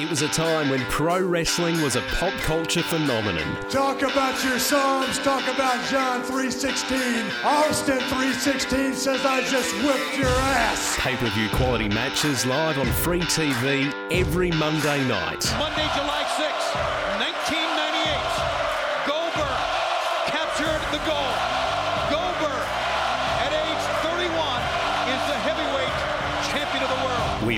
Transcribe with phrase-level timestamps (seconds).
[0.00, 3.54] It was a time when pro wrestling was a pop culture phenomenon.
[3.68, 5.18] Talk about your Psalms.
[5.18, 7.44] Talk about John 3.16.
[7.44, 10.96] Austin 3.16 says I just whipped your ass.
[10.98, 15.44] Pay-per-view quality matches live on free TV every Monday night.
[15.58, 16.59] Monday, July 6th,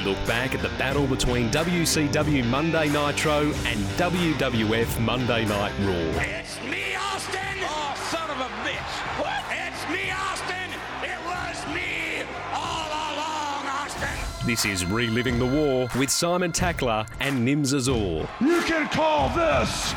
[0.04, 6.22] look back at the battle between WCW Monday Nitro and WWF Monday Night Raw.
[6.22, 7.40] It's me, Austin!
[7.60, 9.20] Oh, son of a bitch.
[9.20, 9.44] What?
[9.50, 10.70] It's me, Austin!
[11.02, 14.46] It was me all along, Austin!
[14.46, 18.28] This is Reliving the War with Simon Tackler and Nims Azor.
[18.40, 19.94] You can call this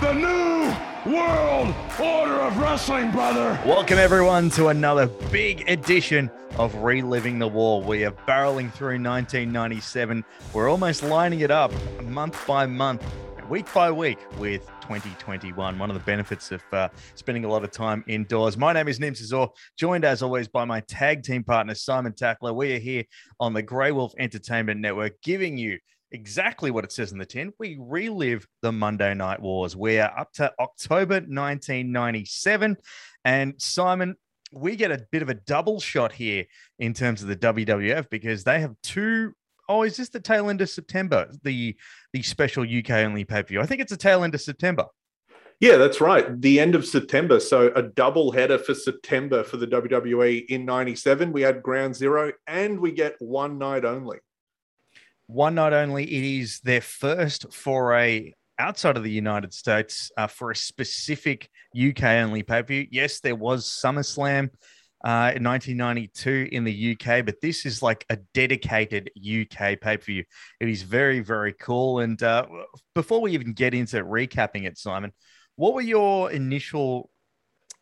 [0.00, 3.60] the new world order of wrestling, brother.
[3.66, 7.82] Welcome everyone to another big edition of Reliving the War.
[7.82, 10.24] We are barreling through 1997.
[10.54, 11.70] We're almost lining it up
[12.02, 13.04] month by month,
[13.50, 15.78] week by week with 2021.
[15.78, 18.56] One of the benefits of uh, spending a lot of time indoors.
[18.56, 22.54] My name is Nims Azor, joined as always by my tag team partner Simon Tackler.
[22.54, 23.04] We are here
[23.38, 25.78] on the Grey Wolf Entertainment Network, giving you
[26.12, 27.52] exactly what it says in the tin.
[27.58, 29.76] We relive the Monday Night Wars.
[29.76, 32.76] We are up to October 1997.
[33.24, 34.16] And Simon,
[34.52, 36.44] we get a bit of a double shot here
[36.78, 39.32] in terms of the WWF because they have two.
[39.68, 41.30] Oh, is this the tail end of September?
[41.44, 41.76] The
[42.12, 43.60] the special UK only pay per view.
[43.60, 44.86] I think it's the tail end of September.
[45.60, 46.40] Yeah, that's right.
[46.40, 47.38] The end of September.
[47.38, 51.32] So a double header for September for the WWE in 97.
[51.32, 54.20] We had Ground Zero and we get one night only.
[55.32, 56.02] One night only.
[56.04, 61.48] It is their first foray outside of the United States uh, for a specific
[61.80, 62.88] UK only pay per view.
[62.90, 64.50] Yes, there was SummerSlam
[65.04, 70.04] uh, in 1992 in the UK, but this is like a dedicated UK pay per
[70.04, 70.24] view.
[70.58, 72.00] It is very, very cool.
[72.00, 72.46] And uh,
[72.96, 75.12] before we even get into recapping it, Simon,
[75.54, 77.08] what were your initial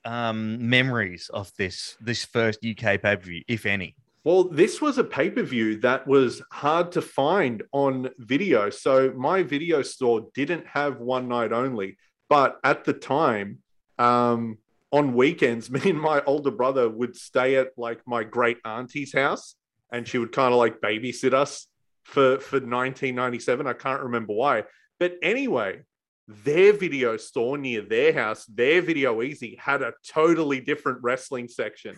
[0.04, 3.96] um, memories of this this first UK pay per view, if any?
[4.28, 8.68] Well, this was a pay per view that was hard to find on video.
[8.68, 11.96] So my video store didn't have one night only.
[12.28, 13.60] But at the time,
[13.98, 14.58] um,
[14.92, 19.54] on weekends, me and my older brother would stay at like my great auntie's house
[19.90, 21.66] and she would kind of like babysit us
[22.04, 23.66] for, for 1997.
[23.66, 24.64] I can't remember why.
[25.00, 25.84] But anyway,
[26.26, 31.96] their video store near their house, their Video Ezy, had a totally different wrestling section.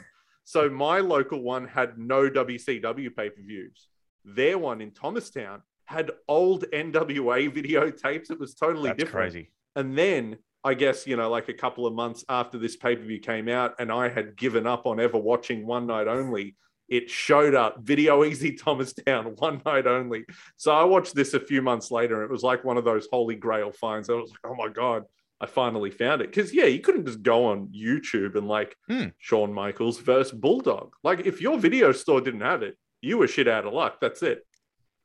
[0.50, 3.86] So my local one had no WCW pay per views.
[4.24, 8.32] Their one in Thomastown had old NWA videotapes.
[8.32, 9.32] It was totally That's different.
[9.32, 9.52] crazy.
[9.76, 13.02] And then I guess, you know, like a couple of months after this pay per
[13.04, 16.56] view came out and I had given up on ever watching One Night Only,
[16.88, 20.24] it showed up Video Ezy Thomastown, One Night Only.
[20.56, 22.22] So I watched this a few months later.
[22.22, 24.10] And it was like one of those holy grail finds.
[24.10, 25.04] I was like, oh my God,
[25.40, 26.28] I finally found it.
[26.28, 29.06] Because, yeah, you couldn't just go on YouTube and like Hmm.
[29.18, 30.92] Shawn Michaels versus Bulldog.
[31.02, 33.98] Like, if your video store didn't have it, you were shit out of luck.
[34.00, 34.46] That's it.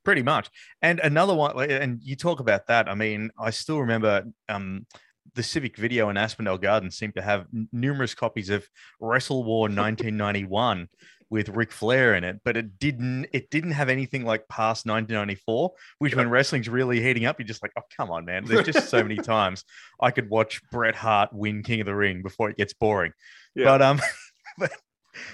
[0.03, 0.49] pretty much
[0.83, 4.85] and another one and you talk about that i mean i still remember um
[5.33, 8.69] the civic video in aspendale gardens seemed to have numerous copies of
[8.99, 10.87] wrestle war 1991
[11.29, 13.27] with Ric Flair in it, but it didn't.
[13.33, 17.63] It didn't have anything like past 1994, which when wrestling's really heating up, you're just
[17.63, 18.45] like, oh come on, man.
[18.45, 19.63] There's just so many times
[19.99, 23.11] I could watch Bret Hart win King of the Ring before it gets boring.
[23.55, 23.65] Yeah.
[23.65, 24.01] But um,
[24.57, 24.71] but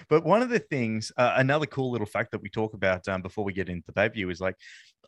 [0.09, 3.21] but one of the things, uh, another cool little fact that we talk about um,
[3.21, 4.55] before we get into the pay per view is like,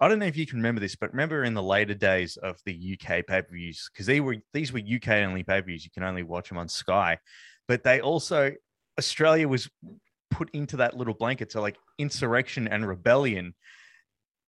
[0.01, 2.57] I don't know if you can remember this, but remember in the later days of
[2.65, 5.85] the UK pay per views, because they were these were UK only pay per views,
[5.85, 7.19] you can only watch them on Sky,
[7.67, 8.53] but they also
[8.97, 9.69] Australia was
[10.33, 11.51] put into that little blanket.
[11.51, 13.53] So like insurrexion and rebellion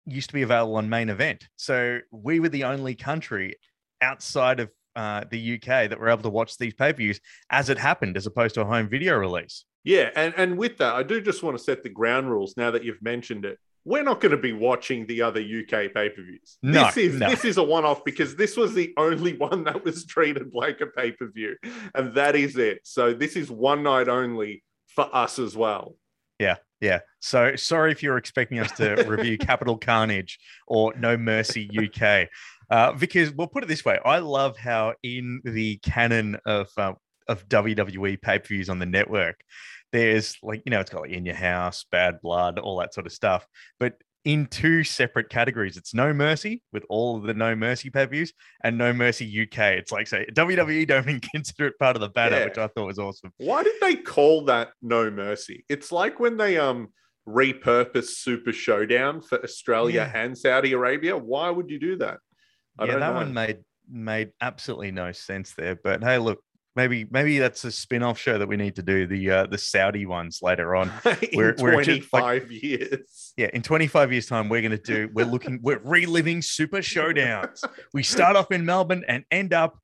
[0.06, 1.49] used to be available on main event.
[1.56, 3.56] So we were the only country
[4.00, 7.69] outside of uh, the UK that were able to watch these pay per views as
[7.69, 9.65] it happened, as opposed to a home video release.
[9.83, 12.71] Yeah, and and with that, I do just want to set the ground rules now
[12.71, 13.59] that you've mentioned it.
[13.84, 16.59] We're not going to be watching the other UK pay-per-views.
[16.62, 17.28] No, this is no.
[17.28, 20.86] this is a one-off because this was the only one that was treated like a
[20.86, 21.57] pay-per-view,
[21.95, 22.81] and that is it.
[22.84, 24.63] So this is one night only
[24.95, 25.97] for us as well.
[26.39, 27.01] Yeah, yeah.
[27.21, 32.29] So sorry if you're expecting us to review Capital Carnage or No Mercy UK,
[32.71, 36.95] uh, because we'll put it this way: I love how in the canon of uh,
[37.29, 39.41] of WWE pay per views on the network,
[39.93, 43.07] there's like you know it's got like In Your House, Bad Blood, all that sort
[43.07, 43.47] of stuff,
[43.79, 45.76] but in two separate categories.
[45.76, 48.32] It's No Mercy with all of the No Mercy pay views,
[48.62, 49.59] and No Mercy UK.
[49.78, 52.44] It's like say WWE don't even consider it part of the banner, Yeah.
[52.47, 53.32] which I thought was awesome.
[53.38, 55.65] Why did they call that No Mercy?
[55.68, 56.88] It's like when they um
[57.28, 60.21] repurposed Super Showdown for Australia Yeah.
[60.22, 61.16] and Saudi Arabia.
[61.16, 62.18] Why would you do that?
[62.78, 63.15] I yeah, that know.
[63.15, 63.59] one made
[63.91, 65.76] made absolutely no sense there.
[65.82, 66.41] But hey, look,
[66.76, 70.06] maybe maybe that's a spin-off show that we need to do the uh, the Saudi
[70.06, 70.88] ones later on.
[71.22, 73.32] in We're- we're just, 25 like- years.
[73.36, 75.09] Yeah, in 25 years' time, we're gonna do.
[75.12, 75.60] We're looking.
[75.62, 77.65] We're reliving Super Showdowns.
[77.92, 79.78] We start off in Melbourne and end up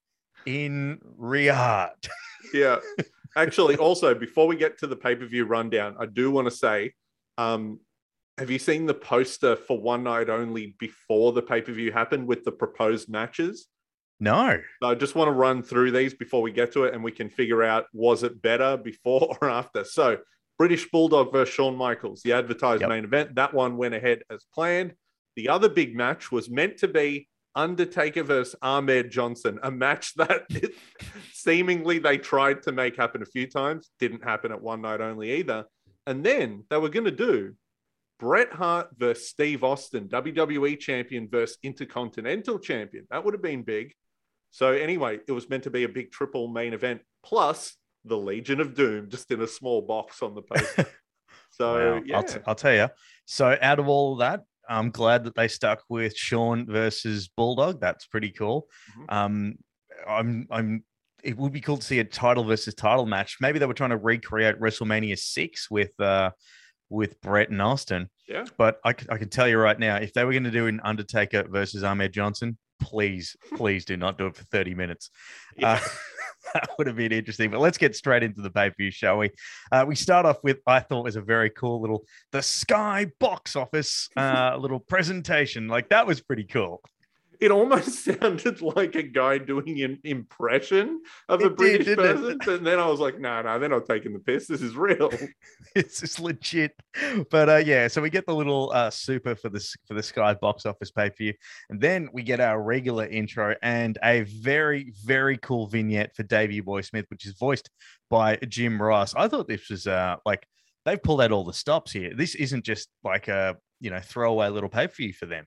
[0.47, 2.09] in Riyadh.
[2.53, 2.79] Yeah.
[3.37, 6.51] Actually, also, before we get to the pay per view rundown, I do want to
[6.51, 6.93] say
[7.39, 7.79] um,
[8.39, 12.27] have you seen the poster for One Night Only before the pay per view happened
[12.27, 13.67] with the proposed matches?
[14.21, 17.03] No, So I just want to run through these before we get to it and
[17.03, 19.83] we can figure out was it better before or after.
[19.85, 20.19] So,
[20.59, 22.91] British Bulldog versus Shawn Michaels, the advertised Yep.
[22.91, 23.35] main event.
[23.37, 24.93] That one went ahead as planned.
[25.37, 30.43] The other big match was meant to be Undertaker versus Ahmed Johnson, a match that
[31.33, 35.33] seemingly they tried to make happen a few times, didn't happen at one night only
[35.39, 35.65] either.
[36.07, 37.55] And then they were going to do
[38.19, 43.07] Bret Hart versus Steve Austin, WWE champion versus Intercontinental champion.
[43.11, 43.95] That would have been big.
[44.51, 48.61] So anyway, it was meant to be a big triple main event plus the Legion
[48.61, 50.87] of Doom just in a small box on the poster.
[51.53, 52.03] So Wow.
[52.07, 52.89] yeah, I'll, t- I'll tell you.
[53.27, 57.81] So out of all of that, I'm glad that they stuck with Shawn versus Bulldog.
[57.81, 58.67] That's pretty cool.
[58.97, 59.13] Mhm.
[59.15, 59.55] Um,
[60.09, 60.85] I'm I'm.
[61.23, 63.37] It would be cool to see a title versus title match.
[63.41, 66.31] Maybe they were trying to recreate WrestleMania six with uh
[66.89, 68.09] with Bret and Austin.
[68.29, 68.45] Yeah.
[68.57, 71.47] But I can tell you right now, if they were going to do an Undertaker
[71.49, 75.11] versus Ahmed Johnson, please, please do not do it for 30 minutes.
[75.57, 75.73] Yeah.
[75.73, 75.89] Uh,
[76.55, 77.51] that would have been interesting.
[77.51, 79.31] But let's get straight into the pay per view, shall we?
[79.71, 83.57] Uh, we start off with I thought was a very cool little the Sky box
[83.57, 85.69] office uh, little presentation.
[85.69, 86.83] Like that was pretty cool.
[87.41, 91.99] It almost sounded like a guy doing an impression of a It did, British it?
[91.99, 92.55] person.
[92.55, 94.47] And then I was like, no, no, they're not taking the piss.
[94.47, 95.11] This is real.
[95.75, 96.73] it's just legit.
[97.31, 100.35] But uh, yeah, so we get the little uh, super for this for the Sky
[100.35, 101.35] box office pay per view,
[101.71, 106.61] and then we get our regular intro and a very very cool vignette for Davey
[106.61, 107.71] Boy Smith, which is voiced
[108.11, 109.15] by Jim Ross.
[109.15, 110.47] I thought this was uh, like
[110.85, 112.13] they've pulled out all the stops here.
[112.15, 115.47] This isn't just like a you know throwaway little pay per view for them.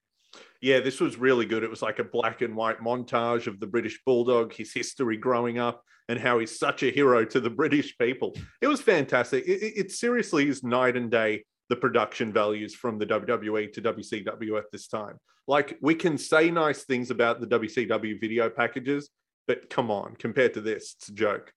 [0.63, 1.62] Yeah, this was really good.
[1.63, 5.60] It was like a black and white montage of the British Bulldog, his history growing
[5.60, 8.33] up, and how he's such a hero to the British people.
[8.62, 9.44] It was fantastic.
[9.45, 13.81] It, it- it seriously is night and day the production values from the WWE to
[13.81, 15.18] WCW at this time.
[15.48, 19.10] Like, we can say nice things about the WCW video packages,
[19.48, 21.51] but come on, compared to this, it's a joke.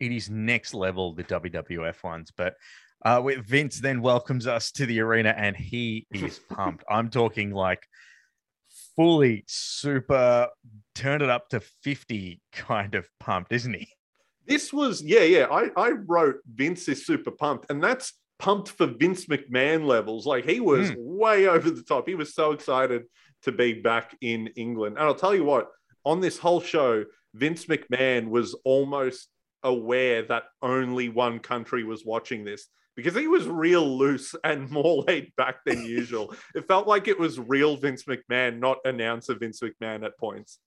[0.00, 2.32] it is next level the WWF ones.
[2.36, 2.54] But
[3.04, 6.82] uh, Vince then welcomes us to the arena and he is pumped.
[6.90, 7.82] I'm talking like
[8.96, 10.48] fully super
[10.94, 13.88] turned it up to 50 kind of pumped, isn't he?
[14.46, 15.46] This was, yeah, yeah.
[15.50, 20.26] I, I wrote Vince is super pumped, and that's pumped for Vince McMahon levels.
[20.26, 20.96] Like he was hmm.
[20.98, 22.08] way over the top.
[22.08, 23.04] He was so excited
[23.42, 24.96] to be back in England.
[24.98, 25.68] And I'll tell you what,
[26.04, 27.04] on this whole show,
[27.34, 29.28] Vince McMahon was almost
[29.62, 32.66] aware that only one country was watching this
[32.96, 36.34] because he was real loose and more laid back than usual.
[36.54, 40.58] it felt like it was real Vince McMahon, not announcer Vince McMahon at points.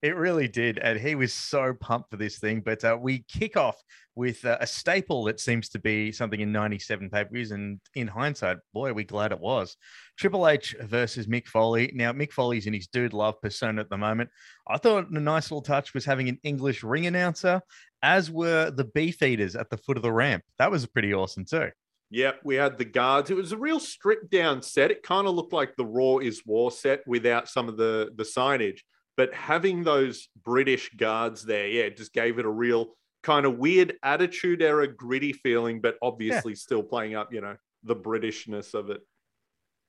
[0.00, 0.78] It really did.
[0.78, 2.60] And he was so pumped for this thing.
[2.60, 3.76] But uh, we kick off
[4.14, 7.50] with uh, a staple that seems to be something in 97 pay per views.
[7.50, 9.76] And in hindsight, boy, are we glad it was.
[10.16, 11.90] Triple H versus Mick Foley.
[11.94, 14.30] Now, Mick Foley's in his dude love persona at the moment.
[14.68, 17.60] I thought a nice little touch was having an English ring announcer,
[18.02, 20.44] as were the beef eaters at the foot of the ramp.
[20.58, 21.70] That was pretty awesome, too.
[22.10, 23.30] Yep, we had the guards.
[23.30, 24.90] It was a real stripped down set.
[24.90, 28.24] It kind of looked like the Raw is War set without some of the the
[28.24, 28.80] signage.
[29.18, 32.94] But having those British guards there, yeah, just gave it a real
[33.24, 37.96] kind of weird attitude era, gritty feeling, but obviously still playing up, you know, the
[37.96, 39.00] Britishness of it.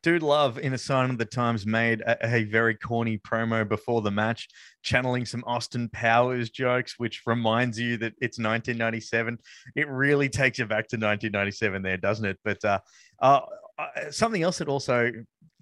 [0.02, 4.02] Dude Love in a sign of the times made a, a very corny promo before
[4.02, 4.48] the match,
[4.82, 9.38] channeling some Austin Powers jokes, which reminds you that it's 1997.
[9.76, 12.40] It really takes you back to 1997 there, doesn't it?
[12.44, 12.80] But uh,
[13.22, 13.42] uh,
[13.78, 15.12] uh, something else that also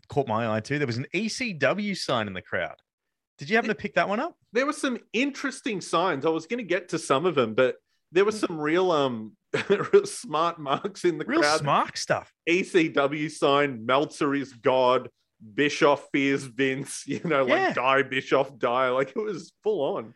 [0.08, 2.78] caught my eye too, there was an ECW sign in the crowd.
[3.38, 4.36] Did you happen to pick that one up?
[4.54, 6.26] There were some interesting signs.
[6.26, 7.76] I was going to get to some of them, but
[8.12, 9.34] there were some real um
[9.70, 11.34] real smart marks in the crowd.
[11.34, 11.60] Real crowd.
[11.60, 12.34] smart stuff.
[12.50, 15.10] ECW sign, Meltzer is God,
[15.54, 17.74] Bischoff fears Vince, you know, like Yeah.
[17.74, 18.90] die, Bischoff, die.
[18.90, 20.14] Like it was full on.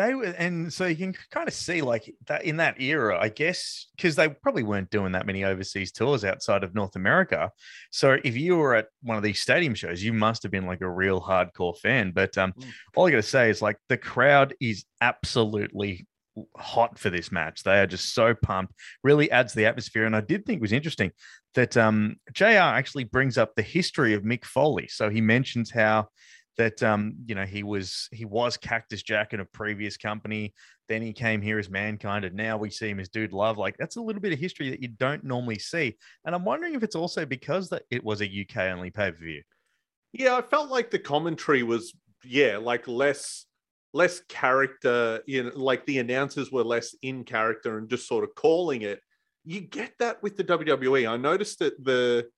[0.00, 3.28] They were, and so you can kind of see like that in that era, I
[3.28, 7.50] guess, because they probably weren't doing that many overseas tours outside of North America.
[7.90, 10.80] So if you were at one of these stadium shows, you must have been like
[10.80, 12.12] a real hardcore fan.
[12.12, 12.72] But um, Mm.
[12.96, 16.06] all I got to say is like the crowd is absolutely
[16.56, 17.62] hot for this match.
[17.62, 18.72] They are just so pumped.
[19.04, 20.06] Really adds the atmosphere.
[20.06, 21.12] And I did think it was interesting.
[21.56, 24.86] that um, JR actually brings up the history of Mick Foley.
[24.88, 26.06] So he mentions how
[26.60, 30.52] that um, you know he was he was Cactus Jack in a previous company.
[30.90, 33.56] Then he came here as Mankind, and now we see him as Dude Love.
[33.56, 35.96] Like that's a little bit of history that you don't normally see.
[36.26, 39.16] And I'm wondering if it's also because that it was a UK only pay per
[39.16, 39.42] view.
[40.12, 43.46] Yeah, I felt like the commentary was yeah, like less
[43.94, 48.34] less character, you know, like the announcers were less in character and just sort of
[48.34, 49.00] calling it.
[49.46, 51.10] You get that with the WWE.
[51.10, 52.28] I noticed that the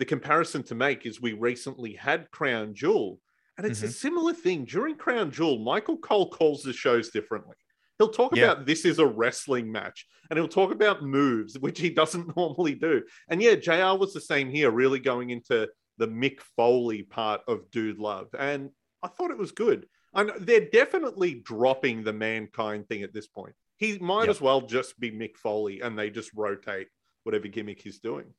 [0.00, 3.20] the comparison to make is we recently had Crown Jewel,
[3.60, 3.88] and it's mm-hmm.
[3.88, 4.64] a similar thing.
[4.64, 7.56] During Crown Jewel, Michael Cole calls the shows differently.
[7.98, 8.44] He'll talk yeah.
[8.44, 12.74] about this is a wrestling match, and he'll talk about moves, which he doesn't normally
[12.74, 13.02] do.
[13.28, 17.70] And yeah, JR was the same here, really going into the Mick Foley part of
[17.70, 18.28] Dude Love.
[18.38, 18.70] And
[19.02, 19.86] I thought it was good.
[20.14, 23.54] And they're definitely dropping the mankind thing at this point.
[23.76, 24.30] He might yep.
[24.30, 26.88] as well just be Mick Foley and they just rotate
[27.24, 28.32] whatever gimmick he's doing.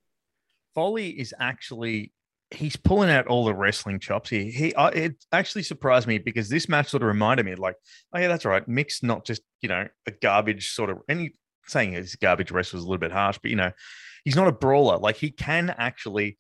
[0.74, 2.12] Foley is actually
[2.52, 4.44] he's pulling out all the wrestling chops here.
[4.44, 7.76] He uh, it actually surprised me because this match sort of reminded me like,
[8.14, 8.68] oh yeah, that's right.
[8.68, 11.34] Mick's not just you know a garbage sort of Any
[11.68, 13.72] saying his garbage wrestler is a little bit harsh, but you know,
[14.24, 14.98] he's not a brawler.
[14.98, 16.38] Like he can actually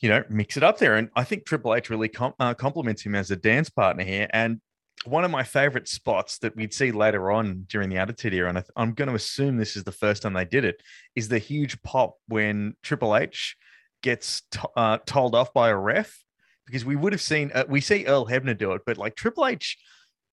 [0.00, 0.96] you know, mix it up there.
[0.96, 4.28] And I think Triple H really com- uh, compliments him as a dance partner here.
[4.32, 4.60] And
[5.04, 8.58] one of my favorite spots that we'd see later on during the Attitude Era, and
[8.58, 10.82] I am going to assume this is the first time they did it,
[11.14, 13.56] is the huge pop when Triple H
[14.02, 16.22] gets t- uh, told off by a ref.
[16.66, 19.46] Because we would have seen, uh, we see Earl Hebner do it, but like Triple
[19.46, 19.76] H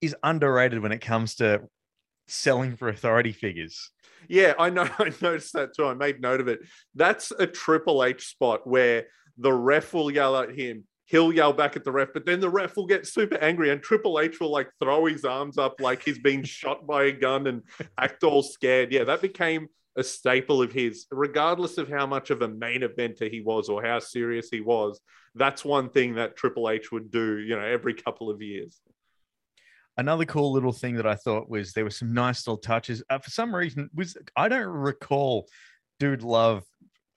[0.01, 1.63] is underrated when it comes to
[2.27, 3.91] selling for authority figures.
[4.27, 4.83] Yeah, I know.
[4.99, 5.85] I noticed that too.
[5.85, 6.59] I made note of it.
[6.95, 9.07] That's a Triple H spot where
[9.37, 10.85] the ref will yell at him.
[11.05, 13.81] He'll yell back at the ref, but then the ref will get super angry and
[13.81, 17.47] Triple H will like throw his arms up like he's been shot by a gun
[17.47, 17.63] and
[17.97, 18.91] act all scared.
[18.91, 23.29] Yeah, that became a staple of his, regardless of how much of a main eventer
[23.29, 24.99] he was or how serious he was.
[25.35, 28.79] That's one thing that Triple H would do, you know, every couple of years.
[29.97, 33.03] Another cool little thing that I thought was there were some nice little touches.
[33.09, 35.47] Uh, for some reason, was I don't recall
[35.99, 36.63] Dude Love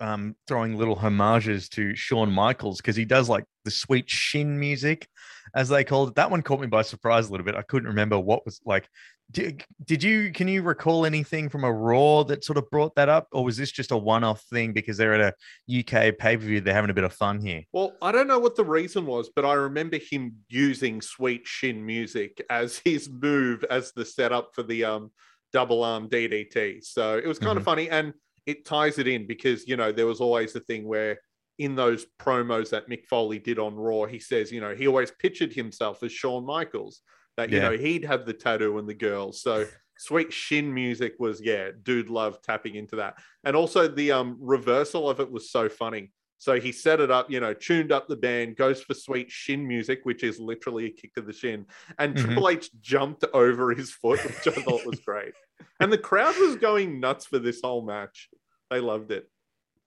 [0.00, 5.06] um, throwing little homages to Shawn Michaels because he does like the sweet shin music,
[5.54, 6.14] as they called it.
[6.14, 7.54] That one caught me by surprise a little bit.
[7.54, 8.88] I couldn't remember what was like.
[9.30, 13.08] Did, did you can you recall anything from a Raw that sort of brought that
[13.08, 16.60] up, or was this just a one-off thing because they're at a UK pay-per-view?
[16.60, 17.62] They're having a bit of fun here.
[17.72, 21.84] Well, I don't know what the reason was, but I remember him using sweet shin
[21.84, 25.10] music as his move as the setup for the um
[25.52, 26.84] double arm DDT.
[26.84, 27.58] So it was kind mm-hmm.
[27.58, 28.14] of funny and
[28.46, 31.18] it ties it in because you know there was always the thing where
[31.60, 35.10] in those promos that Mick Foley did on Raw, he says, you know, he always
[35.10, 37.02] pictured himself as Shawn Michaels,
[37.40, 37.70] that, you yeah.
[37.70, 39.40] know, he'd have the tattoo and the girls.
[39.42, 39.66] So
[39.98, 43.18] sweet shin music was, yeah, dude love tapping into that.
[43.44, 46.12] And also the um, reversal of it was so funny.
[46.38, 49.66] So he set it up, you know, tuned up the band, goes for sweet shin
[49.66, 51.66] music, which is literally a kick to the shin.
[51.98, 52.24] And mm-hmm.
[52.24, 55.32] Triple H jumped over his foot, which I thought was great.
[55.78, 58.28] And the crowd was going nuts for this whole match.
[58.70, 59.30] They loved it.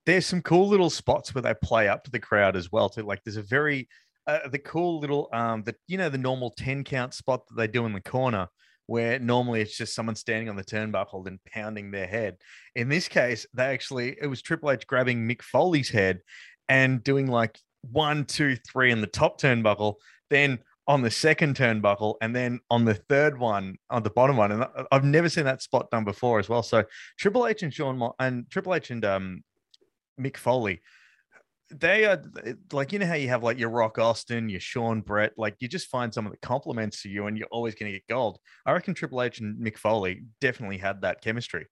[0.05, 2.89] There's some cool little spots where they play up to the crowd as well.
[2.89, 3.87] Too like there's a very
[4.27, 7.67] uh, the cool little um the you know the normal 10 count spot that they
[7.67, 8.47] do in the corner
[8.87, 12.35] where normally it's just someone standing on the turnbuckle and pounding their head.
[12.75, 16.19] In this case, they actually it was Triple H grabbing Mick Foley's head
[16.67, 17.57] and doing like
[17.91, 19.95] one, two, three in the top turnbuckle,
[20.29, 24.51] then on the second turnbuckle and then on the third one on the bottom one
[24.51, 26.83] and i've never seen that spot done before as well so
[27.17, 29.41] triple h and shawn and triple h and um
[30.19, 30.81] mick foley
[31.79, 32.21] they are
[32.71, 35.67] like you know how you have like your rock austin your shawn bret like you
[35.67, 38.71] just find someone that complements to you and you're always going to get gold i
[38.71, 41.65] reckon triple h and mick foley definitely had that chemistry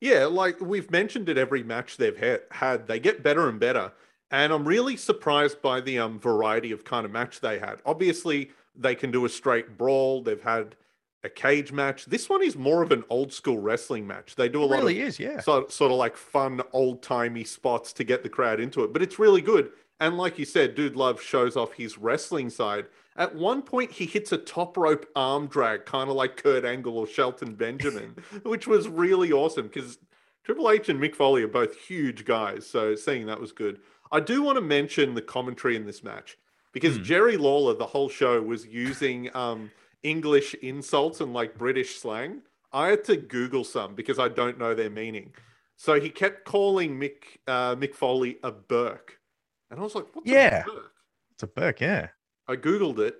[0.00, 3.92] yeah like we've mentioned it every match they've had they get better and better
[4.34, 7.80] and I'm really surprised by the um, variety of kind of match they had.
[7.86, 10.22] Obviously, they can do a straight brawl.
[10.22, 10.74] They've had
[11.24, 12.04] a cage match.
[12.04, 14.36] This one is more of an old school wrestling match.
[14.36, 15.40] They do a it lot really of is, yeah.
[15.40, 18.92] sort, sort of like fun old timey spots to get the crowd into it.
[18.92, 19.70] But it's really good.
[20.00, 22.86] And like you said, Dude Love shows off his wrestling side.
[23.16, 26.98] At one point, he hits a top rope arm drag, kind of like Kurt Angle
[26.98, 29.98] or Shelton Benjamin, which was really awesome because
[30.44, 32.66] Triple H and Mick Foley are both huge guys.
[32.66, 33.80] So seeing that was good.
[34.12, 36.36] I do want to mention the commentary in this match
[36.72, 37.04] because mm.
[37.04, 39.70] Jerry Lawler, the whole show, was using um,
[40.04, 42.42] English insults and like British slang.
[42.72, 45.34] I had to Google some because I don't know their meaning.
[45.76, 49.18] So he kept calling Mick uh, Mick Foley a Berk,
[49.70, 50.92] and I was like, "What's yeah, a Berk?
[51.32, 52.08] it's a Berk." Yeah,
[52.46, 53.16] I googled it.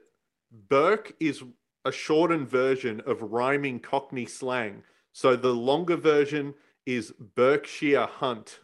[0.68, 1.42] Berk is
[1.84, 4.82] a shortened version of rhyming Cockney slang.
[5.12, 6.54] So the longer version
[6.86, 8.60] is Berkshire Hunt.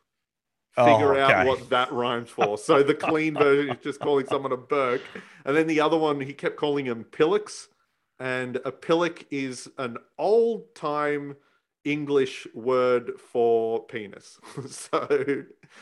[0.75, 2.57] figure Oh, out what that rhymes for.
[2.57, 5.03] So the clean version is just calling someone a Berk.
[5.45, 7.69] And then the other one, he kept calling him Pillix.
[8.21, 11.37] And a pillock is an old time
[11.85, 14.39] English word for penis.
[14.69, 15.09] so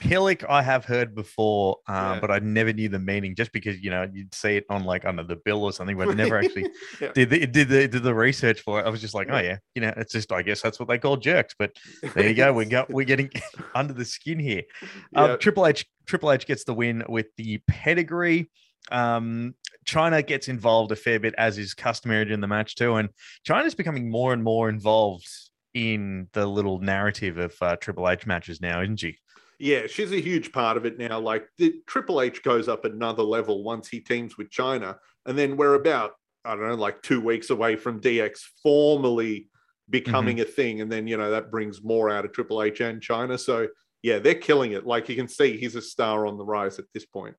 [0.00, 2.18] Pillock, I have heard before, um, Yeah.
[2.20, 5.04] but I never knew the meaning just because, you know, you'd see it on like
[5.04, 6.66] under the bill or something, but never actually
[7.00, 7.10] Yeah.
[7.14, 8.86] did the, did the did the research for it.
[8.86, 10.98] I was just like, oh yeah, you know, it's just I guess that's what they
[10.98, 11.54] call jerks.
[11.58, 11.72] But
[12.14, 13.30] there you go, we got we're getting
[13.74, 14.62] under the skin here.
[15.12, 15.24] Yeah.
[15.32, 18.50] Um, Triple H Triple H gets the win with the pedigree.
[18.92, 19.54] Um,
[19.88, 23.08] Chyna gets involved a fair bit as is customary in the match too, and
[23.46, 25.28] Chyna's becoming more and more involved
[25.72, 29.16] in the little narrative of uh, Triple H matches now, isn't she?
[29.58, 31.18] Yeah, she's a huge part of it now.
[31.18, 35.56] Like the Triple H goes up another level once he teams with Chyna, and then
[35.56, 36.12] we're about
[36.44, 39.48] I don't know, like two weeks away from DX formally
[39.90, 43.00] becoming a thing, and then you know that brings more out of Triple H and
[43.00, 43.40] Chyna.
[43.40, 43.68] So
[44.02, 44.86] yeah, they're killing it.
[44.86, 47.34] Like you can see, he's a star on the rise at this point.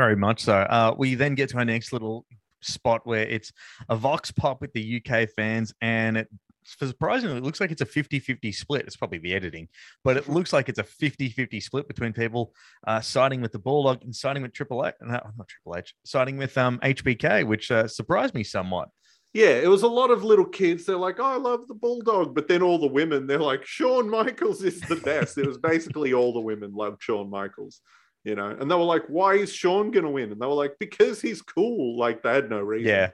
[0.00, 0.54] Very much so.
[0.54, 2.24] Uh, we then get to our next little
[2.62, 3.52] spot where it's
[3.90, 6.28] a Vox pop with the UK fans, and it
[6.64, 8.86] surprisingly it looks like it's a 50-50 split.
[8.86, 9.68] It's probably the editing,
[10.02, 12.54] but it looks like it's a 50-50 split between people
[12.86, 14.94] uh, siding with the Bulldog and siding with Triple H.
[15.02, 18.88] No, not Triple H, siding with um, HBK, which uh, surprised me somewhat.
[19.34, 20.86] Yeah, it was a lot of little kids.
[20.86, 22.34] They're like, oh, I love the bulldog.
[22.34, 25.36] But then all the women, they're like, Shawn Michaels is the best.
[25.36, 27.82] it was basically all the women loved Shawn Michaels,
[28.24, 28.48] you know.
[28.48, 30.32] And they were like, why is Shawn going to win?
[30.32, 31.98] And they were like, because he's cool.
[31.98, 32.88] Like they had no reason.
[32.88, 33.10] Yeah.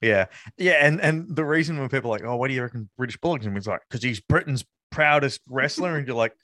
[0.00, 0.26] Yeah.
[0.58, 0.86] Yeah.
[0.86, 3.46] And and the reason when people are like, oh, what do you reckon British Bulldog?
[3.46, 5.96] And it's like, because he's Britain's proudest wrestler.
[5.96, 6.34] and you're like,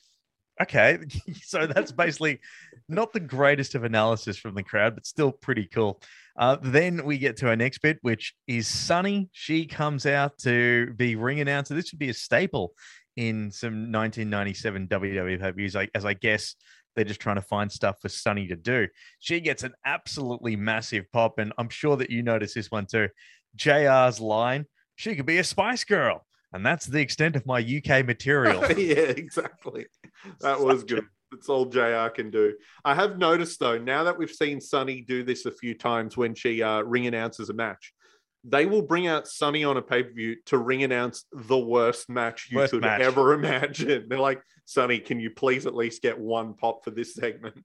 [0.60, 0.98] okay.
[1.42, 2.40] so that's basically
[2.88, 6.00] not the greatest of analysis from the crowd, but still pretty cool.
[6.36, 9.28] Uh, then we get to our next bit, which is Sunny.
[9.32, 11.74] She comes out to be ring announcer.
[11.74, 12.74] This would be a staple
[13.16, 16.54] in some 1997 WWE pay-per-views, like, as I guess
[16.94, 18.88] they're just trying to find stuff for Sunny to do.
[19.18, 23.08] She gets an absolutely massive pop, and I'm sure that you notice this one too.
[23.56, 26.24] JR's line, she could be a Spice Girl.
[26.52, 28.60] And that's the extent of my UK material.
[28.78, 29.86] yeah, exactly.
[30.40, 31.06] That was good.
[31.30, 32.54] That's all JR can do.
[32.84, 36.34] I have noticed though, now that we've seen Sunny do this a few times when
[36.34, 37.94] she uh, ring announces a match,
[38.44, 42.08] they will bring out Sunny on a pay per view to ring announce the worst
[42.08, 43.00] match you Worst could match.
[43.00, 44.06] ever imagine.
[44.08, 47.62] They're like, Sunny, can you please at least get one pop for this segment?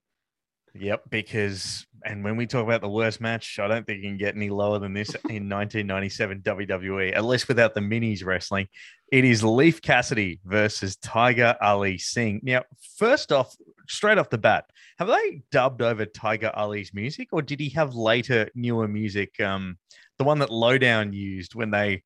[0.79, 4.17] Yep, because and when we talk about the worst match, I don't think you can
[4.17, 8.67] get any lower than this in 1997 WWE, at least without the minis wrestling.
[9.11, 12.41] It is Leif Cassidy versus Tiger Ali Singh.
[12.43, 12.63] Now,
[12.97, 13.55] first off,
[13.87, 14.65] straight off the bat,
[14.99, 19.39] have they dubbed over Tiger Ali's music, or did he have later newer music?
[19.39, 19.77] Um,
[20.17, 22.03] the one that Lo Down used when they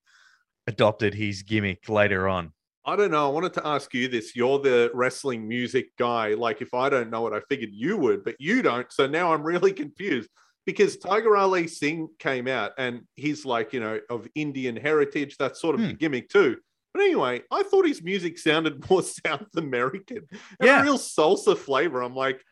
[0.67, 2.52] adopted his gimmick later on.
[2.86, 3.26] I don't know.
[3.28, 4.36] I wanted to ask you this.
[4.36, 6.34] You're the wrestling music guy.
[6.34, 8.91] Like, if I don't know it, I figured you would, but you don't.
[8.91, 10.30] So now I'm really confused
[10.65, 15.38] because Tiger Ali Singh came out and he's like, you know, of Indian heritage.
[15.38, 15.95] That's sort of the Hmm.
[15.95, 16.58] gimmick too.
[16.93, 20.28] But anyway, I thought his music sounded more South American.
[20.62, 20.82] Yeah.
[20.82, 22.02] a real salsa flavor.
[22.02, 22.43] I'm like,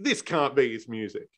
[0.00, 1.28] this can't be his music.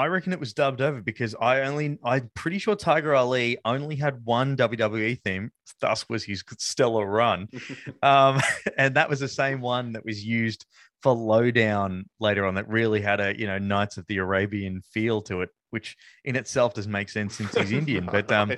[0.00, 3.96] I reckon it was dubbed over because I only, I'm pretty sure Tiger Ali only
[3.96, 7.48] had one WWE theme, thus was his stellar run.
[8.02, 8.40] um,
[8.78, 10.64] and that was the same one that was used
[11.02, 14.80] for Lo Down later on that really had a, you know, Knights of the Arabian
[14.80, 18.08] feel to it, which in itself doesn't make sense since he's Indian.
[18.10, 18.54] But um,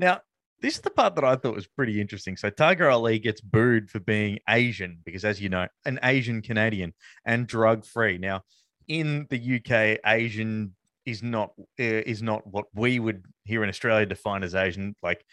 [0.00, 0.20] now,
[0.62, 2.38] this is the part that I thought was pretty interesting.
[2.38, 6.94] So Tiger Ali gets booed for being Asian because, as you know, an Asian Canadian
[7.26, 8.16] and drug free.
[8.16, 8.44] Now,
[8.88, 10.75] in the UK, Asian
[11.06, 14.94] is not uh, is not what we would here in Australia define as Asian.
[15.02, 15.24] Like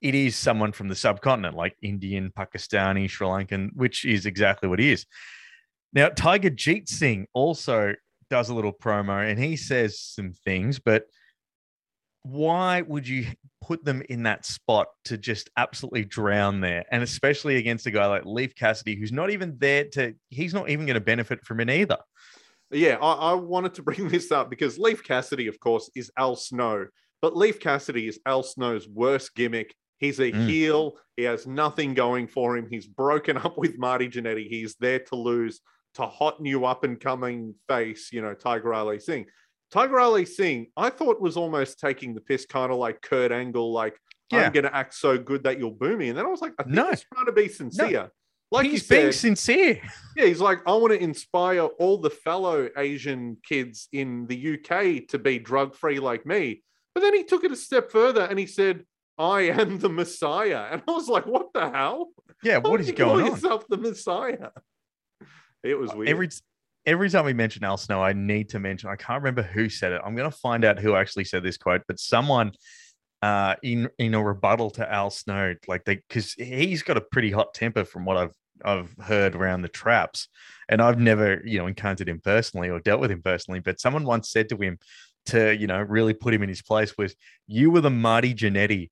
[0.00, 4.78] it is someone from the subcontinent, like Indian, Pakistani, Sri Lankan, which is exactly what
[4.78, 5.06] he is.
[5.94, 7.94] Now, Tiger Jeet Singh also
[8.28, 11.04] does a little promo and he says some things, but
[12.22, 13.26] why would you
[13.62, 16.84] put them in that spot to just absolutely drown there?
[16.90, 20.68] And especially against a guy like Leif Cassidy, who's not even there to, he's not
[20.68, 21.98] even going to benefit from it either.
[22.70, 26.36] Yeah, I, I wanted to bring this up because Leif Cassidy, of course, is Al
[26.36, 26.86] Snow,
[27.22, 29.74] but Leif Cassidy is Al Snow's worst gimmick.
[29.98, 30.48] He's a Mm.
[30.48, 30.94] heel.
[31.16, 32.66] He has nothing going for him.
[32.68, 34.48] He's broken up with Marty Jannetty.
[34.48, 35.60] He's there to lose
[35.94, 39.26] to hot new up and coming face, you know, Tiger Ali Singh.
[39.70, 43.72] Tiger Ali Singh, I thought was almost taking the piss, kind of like Kurt Angle,
[43.72, 43.96] like
[44.32, 44.46] Yeah.
[44.46, 46.08] I'm going to act so good that you'll boo me.
[46.08, 46.90] And then I was like, I think No.
[46.90, 48.10] he's trying to be sincere.
[48.50, 49.80] Like he's you being said, sincere.
[50.16, 55.08] yeah, he's like, I want to inspire all the fellow Asian kids in the UK
[55.08, 56.62] to be drug free like me.
[56.94, 58.84] But then he took it a step further and he said,
[59.18, 60.68] I am the Messiah.
[60.70, 62.10] And I was like, what the hell?
[62.42, 63.30] Yeah, what is you call going on?
[63.32, 64.50] yourself the Messiah?
[65.62, 66.08] It was weird.
[66.08, 66.28] Every
[66.86, 68.90] every time we mention Al Snow, I need to mention.
[68.90, 70.02] I can't remember who said it.
[70.04, 72.52] I'm going to find out who actually said this quote, but someone
[73.24, 77.30] uh, in in a rebuttal to Al Snow, like they because he's got a pretty
[77.30, 80.28] hot temper from what I've I've heard around the traps,
[80.68, 83.60] and I've never you know encountered him personally or dealt with him personally.
[83.60, 84.78] But someone once said to him
[85.26, 88.90] to you know really put him in his place was you were the Marty Jannetty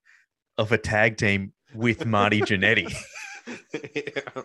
[0.57, 2.91] of a tag team with Marty Jannetty.
[3.95, 4.43] yeah.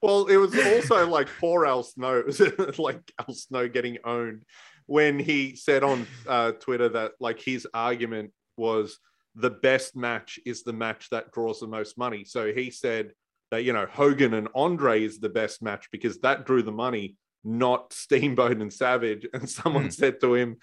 [0.00, 2.22] well, it was also like poor Al Snow,
[2.78, 4.44] like Al Snow getting owned
[4.88, 8.98] when he said on uh, Twitter that like his argument was
[9.36, 12.24] the best match is the match that draws the most money.
[12.24, 13.12] So he said
[13.52, 17.16] that you know Hogan and Andre is the best match because that drew the money,
[17.44, 19.26] not Steamboat and Savage.
[19.34, 19.90] And someone Hmm.
[19.90, 20.56] said to him,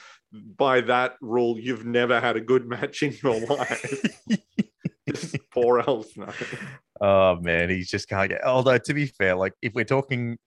[0.58, 4.18] by that rule, you've never had a good match in your life.
[5.10, 6.34] Just poor Al Snow.
[7.00, 8.44] Oh man, he's just can't get.
[8.44, 10.38] Although to be fair, like if we're talking,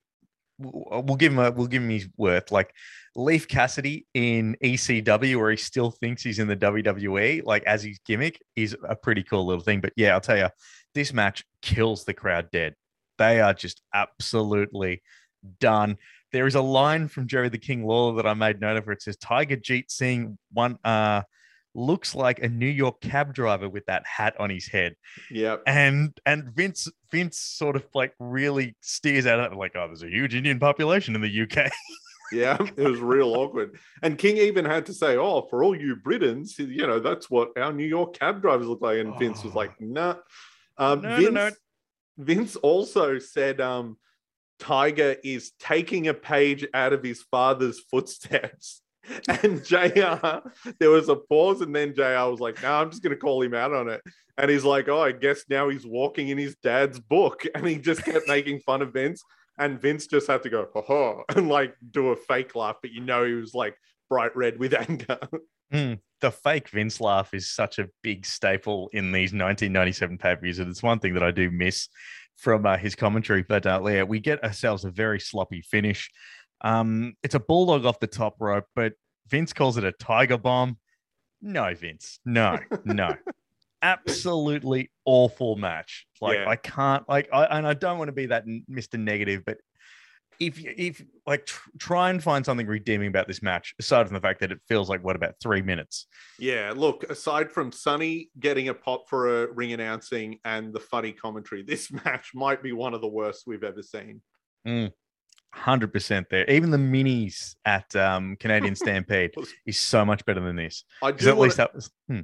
[0.59, 2.51] we'll give him a, we'll give him his worth.
[2.51, 2.73] Like
[3.15, 7.99] Leif Cassidy in ECW, where he still thinks he's in the WWE, like as his
[8.05, 9.81] gimmick, is a pretty cool little thing.
[9.81, 10.49] But yeah, I'll tell you,
[10.95, 12.75] this match kills the crowd dead.
[13.19, 15.03] They are just absolutely
[15.61, 15.97] done.
[16.33, 18.93] There is a line from Jerry the King Lawler that I made note of where
[18.93, 21.23] it says Tiger Jeet Singh one uh
[21.75, 24.95] looks like a New York cab driver with that hat on his head
[25.31, 25.57] Yeah.
[25.67, 30.03] and and Vince Vince sort of like really steers out of it like oh there's
[30.03, 31.71] a huge Indian population in the UK
[32.33, 33.79] Yeah, it was real awkward.
[34.03, 37.57] And King even had to say, "Oh, for all you Britons, you know that's what
[37.57, 39.57] our New York cab drivers look like." And Vince was Oh.
[39.59, 40.17] like, "Nah."
[40.77, 41.51] Um, No, no, Vince, no.
[42.19, 43.97] Vince also said, um,
[44.59, 48.83] "Tiger is taking a page out of his father's footsteps."
[49.43, 50.41] And JR
[50.79, 53.43] There was a pause, and then JR was like, "No, I'm just going to call
[53.43, 54.01] him out on it."
[54.37, 57.77] And he's like, "Oh, I guess now he's walking in his dad's book," and he
[57.77, 59.23] just kept making fun of Vince.
[59.59, 62.93] And Vince just had to go, ha ha, and like do a fake laugh, but
[62.93, 63.77] you know he was like
[64.09, 65.19] bright red with anger.
[65.73, 70.71] Mm, the fake Vince laugh is such a big staple in these 1997 pay-per-views and
[70.71, 71.89] it's one thing that I do miss
[72.37, 76.11] from uh, his commentary but uh, yeah we get ourselves a very sloppy finish
[76.63, 78.95] um it's a bulldog off the top rope but
[79.29, 80.79] Vince calls it a tiger bomb
[81.41, 83.15] no Vince no no
[83.83, 86.07] absolutely awful match.
[86.21, 86.49] Like Yeah.
[86.49, 88.99] I can't like I and I don't want to be that Mr.
[88.99, 89.59] Negative, but
[90.41, 94.15] if you if like tr- try and find something redeeming about this match, aside from
[94.15, 96.07] the fact that it feels like what about three minutes.
[96.39, 101.13] yeah, look, aside from Sunny getting a pop for a ring announcing and the funny
[101.13, 104.23] commentary, this match might be one of the worst we've ever seen.
[105.55, 106.49] Hundred percent there.
[106.51, 109.35] Even the minis at um, Canadian Stampede
[109.67, 110.85] is so much better than this.
[111.03, 112.21] I do at least that was hmm.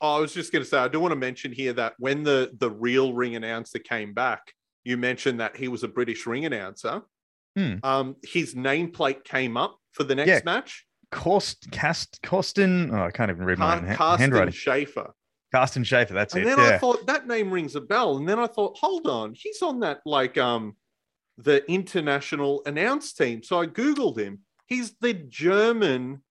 [0.00, 2.50] I was just going to say, I do want to mention here that when the
[2.58, 4.40] the real ring announcer came back,
[4.82, 7.02] you mentioned that he was a British ring announcer.
[7.56, 7.74] Hmm.
[7.82, 10.40] Um, his nameplate came up for the next Yeah.
[10.44, 10.86] match.
[11.10, 12.90] Cost Cast Costin.
[12.92, 14.52] Oh, I can't even read my Car- own ha- Carsten handwriting.
[14.54, 15.12] Schaefer.
[15.52, 16.14] Carsten Schaefer.
[16.14, 16.48] That's And it.
[16.50, 16.74] And then Yeah.
[16.74, 18.16] I thought that name rings a bell.
[18.16, 20.74] And then I thought, hold on, he's on that like um
[21.38, 23.42] the international announce team.
[23.42, 24.40] So I googled him.
[24.66, 26.22] He's the German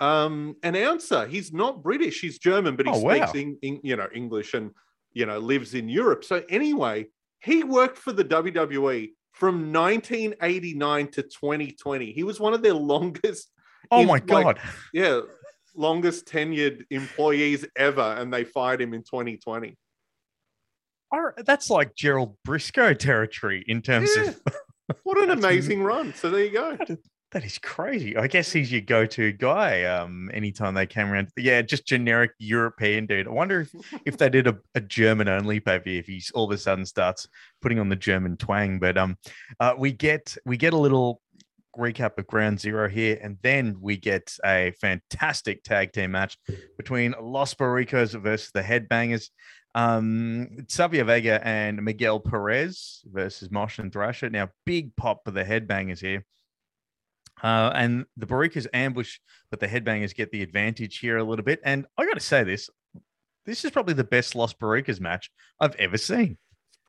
[0.00, 1.26] um announcer.
[1.26, 2.20] He's not British.
[2.20, 3.26] He's German, but he Oh, wow.
[3.26, 4.70] speaks in, in you know English and
[5.12, 6.22] you know lives in Europe.
[6.24, 7.06] So anyway,
[7.40, 12.12] he worked for the WWE from 1989 to 2020.
[12.12, 13.50] He was one of their longest
[13.90, 14.60] oh my like, god.
[14.92, 15.20] yeah,
[15.74, 19.76] longest tenured employees ever, and they fired him in 2020.
[21.12, 24.30] Ar- That's like Gerald Brisco territory in terms Yeah.
[24.30, 24.40] of
[25.02, 26.14] What an amazing run!
[26.14, 26.76] So there you go.
[27.32, 28.16] that is crazy.
[28.16, 29.82] I guess he's your go-to guy.
[29.84, 33.26] Um, anytime they came around, yeah, just generic European dude.
[33.26, 33.74] I wonder if,
[34.06, 37.26] if they did a, a German only pay if he's all of a sudden starts
[37.60, 38.78] putting on the German twang.
[38.78, 39.16] But um,
[39.58, 41.20] uh, we get we get a little
[41.76, 46.38] recap of Ground Zero here, and then we get a fantastic tag team match
[46.78, 49.30] between Los Boricuas versus the Headbangers.
[49.76, 54.30] Um, Savio Vega and Miguel Perez versus Mosh and Thrasher.
[54.30, 56.24] Now, big pop for the Headbangers here.
[57.42, 59.18] Uh, and the Boricuas ambush,
[59.50, 61.60] but the Headbangers get the advantage here a little bit.
[61.62, 62.70] And I got to say this
[63.44, 66.38] this is probably the best Los Boricuas match I've ever seen.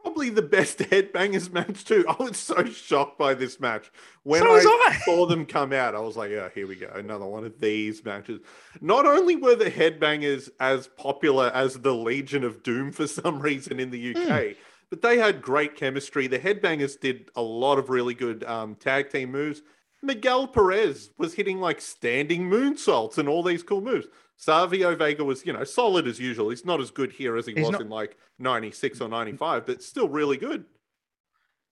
[0.08, 2.06] Probably the best headbangers match too.
[2.08, 3.92] I was so shocked by this match
[4.24, 5.00] when So I, I.
[5.04, 5.96] saw them come out.
[5.96, 8.40] I was like, "Oh, here we go, another one of these matches."
[8.80, 13.82] Not only were the headbangers as popular as the Legion of Doom for some reason
[13.82, 14.56] in the UK,
[14.90, 16.28] but they had great chemistry.
[16.28, 19.62] The headbangers did a lot of really good um, tag team moves.
[20.04, 24.08] Miguel Perez was hitting like standing moonsaults and all these cool moves.
[24.38, 26.50] Savio Vega was, you know, solid as usual.
[26.50, 29.66] He's not as good here as he He's was not- in like 96 or 95,
[29.66, 30.66] but still really good.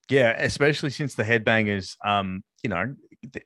[0.09, 2.95] Yeah, especially since the headbangers, um, you know,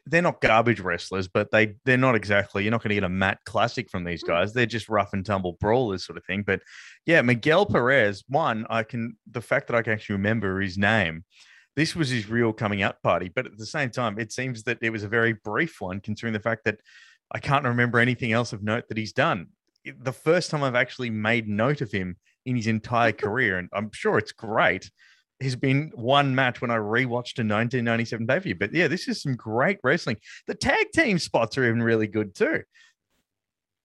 [0.05, 2.63] they're not garbage wrestlers, but they they're not exactly.
[2.63, 4.51] You're not going to get a mat classic from these guys.
[4.51, 6.43] They're just rough and tumble brawlers, sort of thing.
[6.45, 6.61] But
[7.05, 8.25] yeah, Miguel Perez.
[8.27, 11.23] One, I can the fact that I can actually remember his name.
[11.75, 14.79] This was his real coming out party, but at the same time, it seems that
[14.82, 16.79] it was a very brief one, considering the fact that
[17.32, 19.47] I can't remember anything else of note that he's done.
[19.86, 23.91] The first time I've actually made note of him in his entire career, and I'm
[23.93, 24.89] sure it's great,
[25.41, 28.55] has been one match when I rewatched a 1997 pay per view.
[28.55, 30.17] But yeah, this is some great wrestling.
[30.47, 32.63] The tag team spots are even really good too.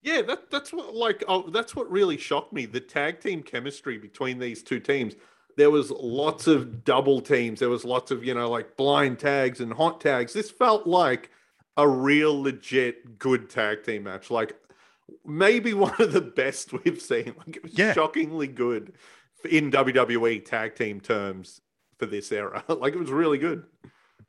[0.02, 2.66] Yeah, that, that's what like oh, that's what really shocked me.
[2.66, 5.14] The tag team chemistry between these two teams.
[5.56, 7.60] There was lots of double teams.
[7.60, 10.32] There was lots of you know like blind tags and hot tags.
[10.32, 11.30] This felt like
[11.76, 14.30] a real legit good tag team match.
[14.30, 14.56] Like
[15.24, 17.34] maybe one of the best we've seen.
[17.46, 17.92] Like it was Yeah.
[17.92, 18.94] shockingly good
[19.48, 21.60] in WWE tag team terms
[21.98, 22.64] for this era.
[22.68, 23.64] like it was really good.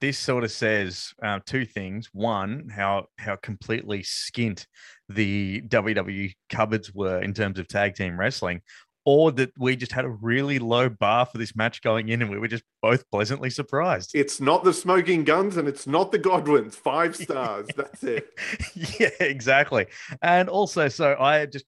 [0.01, 2.09] This sort of says uh, two things.
[2.11, 4.65] One, how how completely skint
[5.07, 8.61] the WWE cupboards were in terms of tag team wrestling,
[9.05, 12.31] or that we just had a really low bar for this match going in, and
[12.31, 14.11] we were just both pleasantly surprised.
[14.15, 16.75] It's not the Smoking Guns and it's not the Godwins.
[16.75, 17.67] Five stars.
[17.75, 18.27] That's it.
[18.99, 19.85] yeah, exactly.
[20.21, 21.65] And also, so I just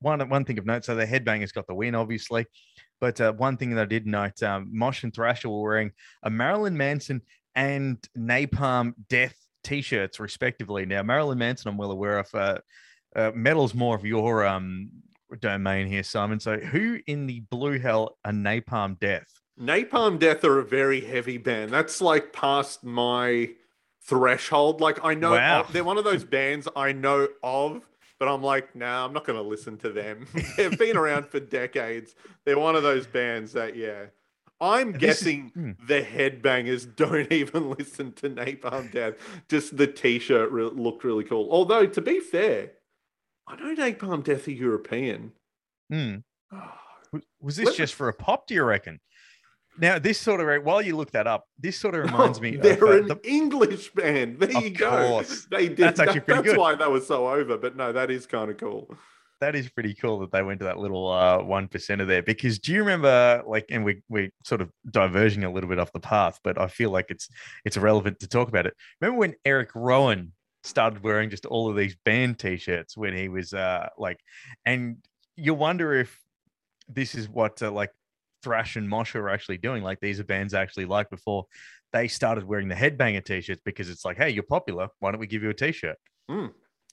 [0.00, 0.84] one one thing of note.
[0.84, 2.46] So the headbangers got the win, obviously.
[3.00, 6.30] But uh, one thing that I did note, um, Mosh and Thrasher were wearing a
[6.30, 7.22] Marilyn Manson
[7.54, 10.84] and Napalm Death t-shirts, respectively.
[10.84, 12.34] Now, Marilyn Manson, I'm well aware of.
[12.34, 12.58] Uh,
[13.14, 14.90] uh, metal's more of your um,
[15.36, 16.40] domain here, Simon.
[16.40, 19.26] So, who in the Blue Hell are Napalm Death?
[19.60, 21.70] Napalm Death are a very heavy band.
[21.70, 23.50] That's like past my
[24.02, 24.80] threshold.
[24.80, 25.66] Like I know Wow.
[25.70, 27.86] they're one of those bands I know of,
[28.18, 30.26] but I'm like, nah, I'm not going to listen to them.
[30.56, 32.14] They've been around for decades.
[32.44, 34.06] They're one of those bands that, yeah.
[34.60, 35.72] I'm is- guessing hmm.
[35.86, 39.14] the headbangers don't even listen to Napalm Death.
[39.48, 41.48] Just the T-shirt re- looked really cool.
[41.50, 42.72] Although, to be fair,
[43.48, 45.32] I know Napalm Death are European.
[45.90, 46.16] Hmm.
[47.12, 48.46] Was- Was this Let me- just for a pop?
[48.46, 49.00] Do you reckon?
[49.80, 52.56] Now, this sort of while you look that up, this sort of reminds me.
[52.56, 54.40] They're of, uh, an the- English band.
[54.40, 54.90] There Of you go.
[55.08, 55.46] course.
[55.50, 55.78] They did.
[55.78, 56.58] That's actually pretty that's good.
[56.58, 57.56] why that was so over.
[57.56, 58.92] But no, that is kind of cool.
[59.40, 62.22] that is pretty cool that they went to that little uh one percent of there.
[62.24, 65.92] Because do you remember, like, and we we sort of diverging a little bit off
[65.92, 67.28] the path, but I feel like it's
[67.64, 68.74] it's relevant to talk about it.
[69.00, 70.32] Remember when Eric Rowan
[70.62, 74.18] started wearing just all of these band t-shirts when he was uh like,
[74.64, 74.96] and
[75.36, 76.18] you wonder if
[76.88, 77.90] this is what uh, like
[78.42, 79.82] Thrash and Moshe are actually doing.
[79.82, 81.44] Like these are bands actually like before
[81.92, 84.88] they started wearing the headbanger t-shirts because it's like, hey, you're popular.
[84.98, 85.96] Why don't we give you a t-shirt?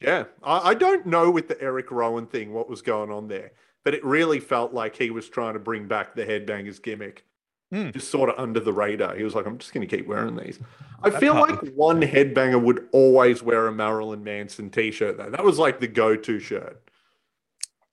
[0.02, 3.52] Yeah, I, I don't know with the Eric Rowan thing what was going on there,
[3.84, 7.26] but it really felt like he was trying to bring back the headbangers gimmick,
[7.72, 7.90] Hmm.
[7.90, 9.16] just sort of under the radar.
[9.16, 10.60] He was like, "I'm just going to keep wearing these."
[11.02, 15.18] I That feel like one headbanger would always wear a Marilyn Manson T-shirt.
[15.18, 16.82] Though that was like the go-to shirt.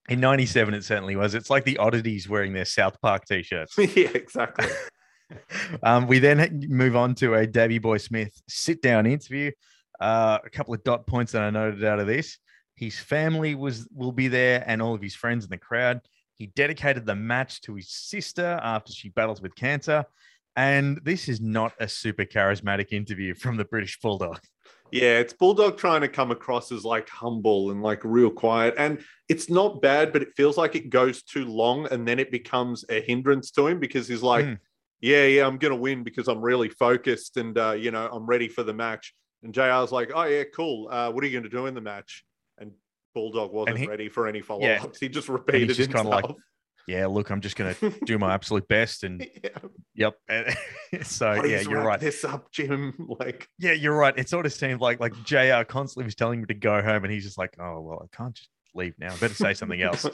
[0.09, 1.35] In 97, it certainly was.
[1.35, 3.77] It's like the oddities wearing their South Park t shirts.
[3.79, 4.67] yeah, exactly.
[5.83, 9.51] um, we then move on to a Davey Boy Smith sit down interview.
[10.01, 12.39] Uh, a couple of dot points that I noted out of this.
[12.75, 16.01] His family was will be there and all of his friends in the crowd.
[16.35, 20.05] He dedicated the match to his sister after she battles with cancer.
[20.57, 24.40] And this is not a super charismatic interview from the British Bulldog.
[24.90, 28.75] Yeah, it's Bulldog trying to come across as like humble and like real quiet.
[28.77, 32.31] And it's not bad, but it feels like it goes too long and then it
[32.31, 34.59] becomes a hindrance to him because he's like, Mm.
[35.01, 38.27] yeah, yeah, I'm going to win because I'm really focused and, uh, you know, I'm
[38.27, 39.14] ready for the match.
[39.42, 40.88] And JR's like, oh, yeah, cool.
[40.90, 42.25] Uh, what are you going to do in the match?
[43.14, 44.98] Bulldog wasn't he- ready for any follow ups.
[45.01, 46.22] He just repeated just kinda himself.
[46.31, 46.37] like,
[46.88, 49.05] Yeah, look, I'm just going to do my absolute best.
[49.05, 49.51] And yeah.
[49.94, 50.14] yep.
[51.03, 52.01] so, Please yeah, you're right.
[52.01, 52.94] This up, Jim.
[53.20, 54.16] Like, Yeah, you're right.
[54.18, 57.12] It sort of seemed like like JR constantly was telling me to go home, and
[57.12, 59.12] he's just like, "Oh well, I can't just leave now.
[59.12, 60.05] I better say something else."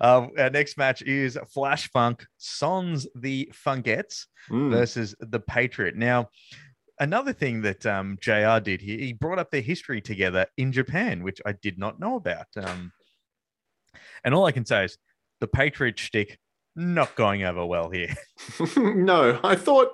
[0.00, 4.70] um, our next match is Flash Funk Sons the Funkettes Mm.
[4.70, 5.96] versus the Patriot.
[5.96, 6.28] Now,
[6.98, 11.22] another thing that um, JR did here, he brought up their history together in Japan,
[11.22, 12.46] which I did not know about.
[12.56, 12.92] Um,
[14.24, 14.98] and all I can say is
[15.40, 16.38] the Patriot shtick
[16.76, 18.14] not going over well here.
[18.76, 19.90] no, I thought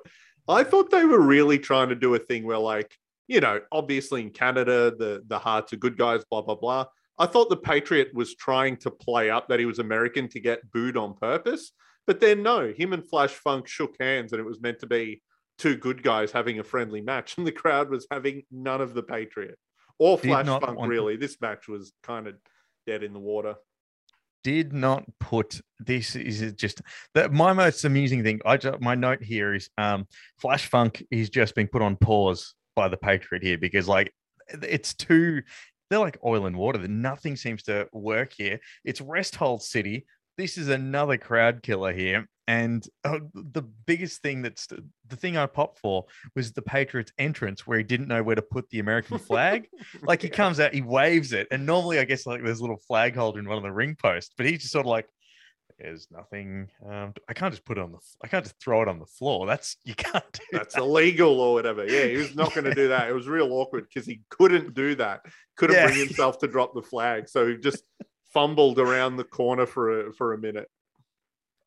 [0.48, 2.96] I thought they were really trying to do a thing where, like,
[3.28, 6.86] you know, obviously in Canada, the the Harts are good guys, blah blah blah.
[7.18, 10.70] I thought the Patriot was trying to play up that he was American to get
[10.72, 11.72] booed on purpose,
[12.06, 15.22] but then no, him and Flash Funk shook hands, and it was meant to be
[15.60, 19.02] two good guys having a friendly match, and the crowd was having none of the
[19.02, 19.58] Patriot
[19.98, 20.78] or Flash Funk.
[20.82, 22.34] Really, this match was kind of
[22.86, 23.54] dead in the water.
[24.42, 26.80] did not put this is just
[27.14, 28.40] that my most amusing thing.
[28.44, 30.06] I just, my note here is um
[30.38, 34.12] Flash Funk is just being put on pause by the Patriot here because like
[34.62, 35.42] it's too
[35.90, 36.78] they're like oil and water.
[36.86, 38.60] Nothing seems to work here.
[38.84, 40.06] It's rest hold city.
[40.38, 42.26] This is another crowd killer here.
[42.50, 47.64] And uh, the biggest thing that's the thing I popped for was the Patriots entrance
[47.64, 49.68] where he didn't know where to put the American flag.
[50.02, 51.46] like he comes out, he waves it.
[51.52, 53.94] And normally, I guess, like there's a little flag holder in one of the ring
[53.94, 55.06] posts, but he's just sort of like,
[55.78, 56.68] there's nothing.
[56.84, 57.98] Um, I can't just put it on the.
[58.20, 59.46] I can't just throw it on the floor.
[59.46, 60.24] That's you can't.
[60.32, 60.82] Do That's that.
[60.82, 61.86] illegal or whatever.
[61.86, 63.08] Yeah, he was not going to do that.
[63.08, 65.20] It was real awkward because he couldn't do that.
[65.56, 65.86] Couldn't Yeah.
[65.86, 67.84] bring himself to drop the flag, so he just
[68.34, 70.68] fumbled around the corner for a, for a minute.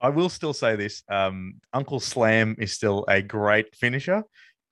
[0.03, 1.01] I will still say this.
[1.09, 4.23] Um, Uncle Slam is still a great finisher,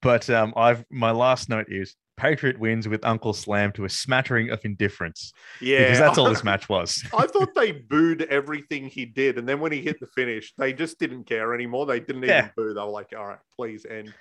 [0.01, 4.49] but um, I've my last note is Patriot wins with Uncle Slam to a smattering
[4.49, 7.01] of indifference Yeah, because that's all this match was.
[7.17, 10.73] I thought they booed everything he did, and then when he hit the finish, they
[10.73, 11.85] just didn't care anymore.
[11.85, 12.49] They didn't even Yeah.
[12.55, 12.73] boo.
[12.73, 14.13] They were like, "All right, please end."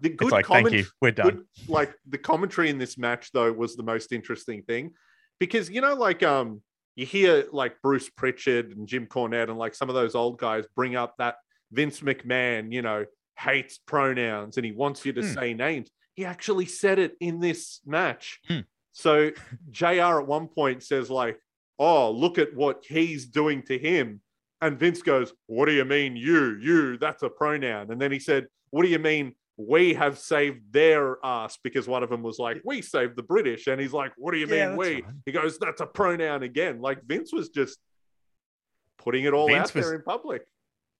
[0.00, 1.36] The good it's like, comment, thank you, we're done.
[1.36, 4.94] good, like the commentary in this match though was the most interesting thing
[5.38, 6.60] because you know, like um,
[6.96, 10.64] you hear like Bruce Pritchard and Jim Cornette and like some of those old guys
[10.74, 11.36] bring up that
[11.70, 13.04] Vince McMahon, you know,
[13.38, 15.34] hates pronouns and he wants you to Hmm.
[15.34, 15.90] say names.
[16.14, 18.40] He actually said it in this match.
[18.48, 18.60] Hmm.
[18.92, 19.30] So
[19.70, 21.38] JR at one point says like,
[21.78, 24.22] "Oh, look at what he's doing to him."
[24.62, 26.56] And Vince goes, What do you mean, you?
[26.58, 27.90] You, that's a pronoun.
[27.90, 31.58] And then he said, What do you mean, we have saved their ass?
[31.62, 33.66] Because one of them was like, We saved the British.
[33.66, 34.94] And he's like, What do you Yeah, mean, that's we?
[35.02, 35.04] right.
[35.26, 36.80] He goes, That's a pronoun again.
[36.80, 37.78] Like Vince was just
[38.98, 40.42] putting it all Vince out there in public.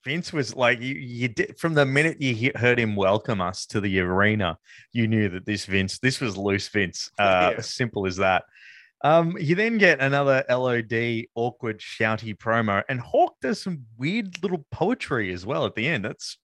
[0.04, 0.94] Vince was like you.
[0.94, 4.56] You did from the minute you he- heard him welcome us to the arena,
[4.92, 7.10] you knew that this Vince, this was loose Vince.
[7.18, 7.58] Uh, Yeah.
[7.58, 8.44] As simple as that.
[9.04, 14.64] Um, you then get another LOD awkward shouty promo, and Hawk does some weird little
[14.70, 16.04] poetry as well at the end.
[16.04, 16.38] That's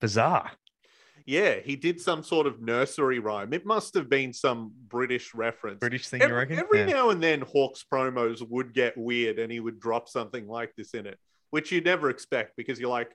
[0.00, 0.50] bizarre.
[1.26, 3.52] Yeah, he did some sort of nursery rhyme.
[3.54, 5.78] It must have been some British reference.
[5.80, 6.58] British thing, every, you reckon?
[6.58, 6.86] every Yeah.
[6.86, 10.92] now and then Hawks promos would get weird and he would drop something like this
[10.92, 11.18] in it,
[11.50, 13.10] which you never expect because you're like,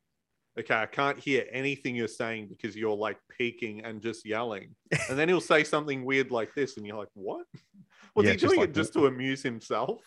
[0.60, 4.76] okay, I can't hear anything you're saying because you're like peaking and just yelling.
[5.08, 7.46] And then he'll say something weird like this, and you're like, what?
[8.16, 10.02] Was Yeah, he doing like it just to amuse himself?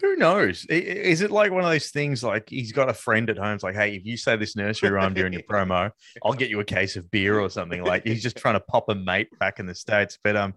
[0.00, 0.64] Who knows?
[0.66, 3.54] Is it like one of those things like he's got a friend at home?
[3.54, 5.90] It's like, hey, if you say this nursery rhyme during your promo,
[6.24, 7.84] I'll get you a case of beer or something.
[7.84, 10.18] Like he's just trying to pop a mate back in the states.
[10.22, 10.54] But um,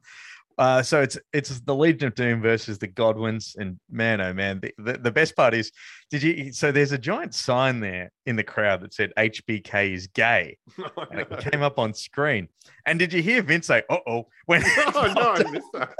[0.57, 4.59] uh, so it's it's the Legion of Doom versus the Godwins, and man, oh man,
[4.59, 5.71] the, the, the best part is,
[6.11, 6.53] did you?
[6.53, 10.57] So there's a giant sign there in the crowd that said HBK is gay,
[11.11, 12.47] and it came up on screen.
[12.85, 14.27] And did you hear Vince say, "Uh oh"?
[14.45, 15.95] When oh no, I missed that.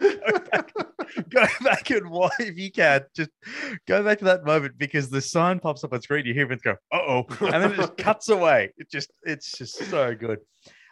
[1.30, 3.02] go back and watch if you can.
[3.14, 3.30] Just
[3.86, 6.26] go back to that moment because the sign pops up on screen.
[6.26, 8.72] You hear Vince go, "Uh oh," and then it just cuts away.
[8.76, 10.38] It just, it's just so good.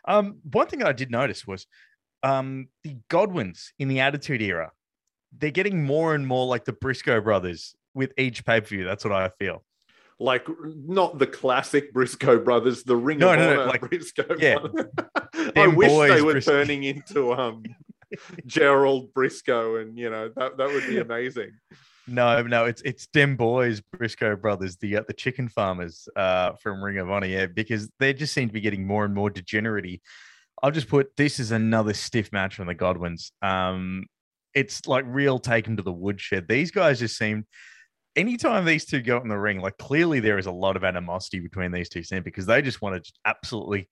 [0.07, 1.67] Um, one thing I did notice was,
[2.23, 4.71] um, the Godwins in the Attitude Era,
[5.37, 8.85] they're getting more and more like the Briscoe brothers with each pay per view.
[8.85, 9.65] That's what I feel.
[10.19, 14.25] like not the classic Briscoe brothers, the Ring No, of no, no, like- Briscoe.
[14.39, 14.59] yeah.
[15.57, 16.53] I wish boys they were Briscoe.
[16.53, 17.63] turning into um
[18.47, 21.53] Gerald Brisco, and you know that that would be amazing.
[22.09, 26.83] No, no, it's it's them boys, Briscoe brothers, the uh, the chicken farmers uh, from
[26.83, 30.01] Ring of Honor, yeah, because they just seem to be getting more and more degenerate.
[30.63, 33.33] I'll just put this is another stiff match from the Godwins.
[33.43, 34.07] Um,
[34.55, 36.47] it's like real take them to the woodshed.
[36.49, 37.47] These guys just seem.
[38.15, 41.39] Anytime these two go in the ring, like clearly there is a lot of animosity
[41.39, 43.91] between these two teams because they just want to absolutely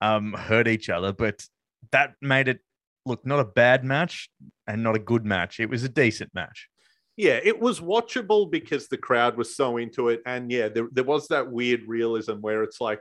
[0.00, 1.12] um, hurt each other.
[1.12, 1.44] But
[1.92, 2.58] that made it
[3.06, 4.28] look not a bad match
[4.66, 5.60] and not a good match.
[5.60, 6.68] It was a decent match.
[7.16, 11.04] Yeah, it was watchable because the crowd was so into it, and yeah, there there
[11.04, 13.00] was that weird realism where it's like,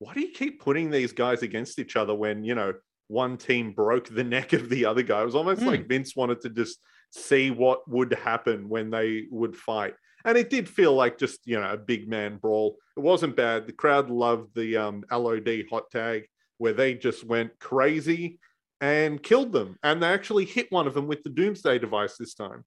[0.00, 2.74] why do you keep putting these guys against each other when you know
[3.06, 5.22] one team broke the neck of the other guy?
[5.22, 5.68] It was almost Hmm.
[5.68, 6.78] like Vince wanted to just
[7.12, 9.94] see what would happen when they would fight.
[10.24, 12.76] And it did feel like just, you know, a big man brawl.
[12.96, 13.66] It wasn't bad.
[13.66, 16.26] The crowd loved the um, LOD hot tag
[16.58, 18.38] where they just went crazy
[18.82, 19.78] and killed them.
[19.82, 22.64] And they actually hit one of them with the Doomsday device this time.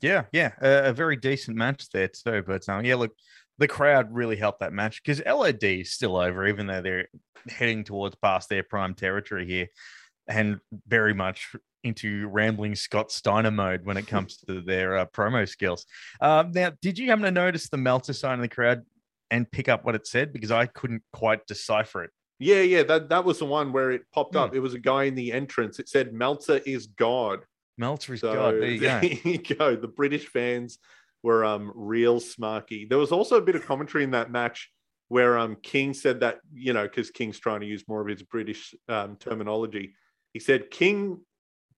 [0.00, 2.44] Yeah, yeah, a, a very decent match there too.
[2.46, 3.12] But um, yeah, look,
[3.58, 7.08] the crowd really helped that match because LOD is still over, even though they're
[7.48, 9.68] heading towards past their prime territory here,
[10.28, 15.48] and very much into rambling Scott Steiner mode when it comes to their uh, promo
[15.48, 15.86] skills.
[16.20, 18.82] Um, now, did you happen to notice the Meltzer sign in the crowd
[19.30, 20.32] and pick up what it said?
[20.32, 22.10] Because I couldn't quite decipher it.
[22.38, 24.54] Yeah, yeah, that, that was the one where it popped up.
[24.54, 25.78] It was a guy in the entrance.
[25.78, 27.40] It said Meltzer is God.
[27.78, 28.54] Meltzer is So God.
[28.54, 29.00] There you go.
[29.00, 29.76] there you go.
[29.76, 30.78] The British fans
[31.22, 32.88] were um real smarky.
[32.88, 34.70] There was also a bit of commentary in that match
[35.08, 38.22] where um King said that you know because King's trying to use more of his
[38.22, 39.94] British um, terminology.
[40.32, 41.20] He said King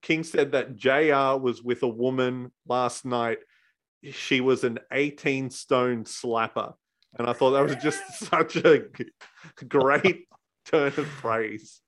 [0.02, 1.40] King said that JR.
[1.40, 3.38] was with a woman last night.
[4.12, 6.74] She was an 18 stone slapper,
[7.18, 8.00] and I thought that was just
[8.30, 8.84] such a
[9.68, 10.26] great
[10.66, 11.80] turn of phrase.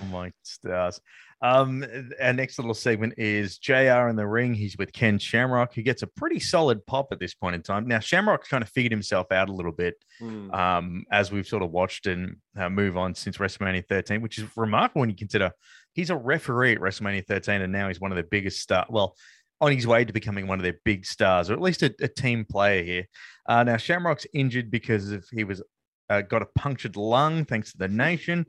[0.00, 1.00] Oh my stars.
[1.40, 1.84] Um,
[2.20, 4.54] our next little segment is JR in the ring.
[4.54, 7.86] He's with Ken Shamrock, who gets a pretty solid pop at this point in time.
[7.86, 10.50] Now, Shamrock kind of figured himself out a little bit Hmm.
[10.52, 14.44] um, as we've sort of watched and uh, move on since WrestleMania 13, which is
[14.56, 15.52] remarkable when you consider
[15.92, 18.86] he's a referee at WrestleMania 13, and now he's one of their biggest stars.
[18.90, 19.16] Well,
[19.60, 22.08] on his way to becoming one of their big stars, or at least a, a
[22.08, 23.04] team player here.
[23.48, 25.62] Uh, now, Shamrock's injured because of he was
[26.10, 28.46] uh, got a punctured lung, thanks to the nation.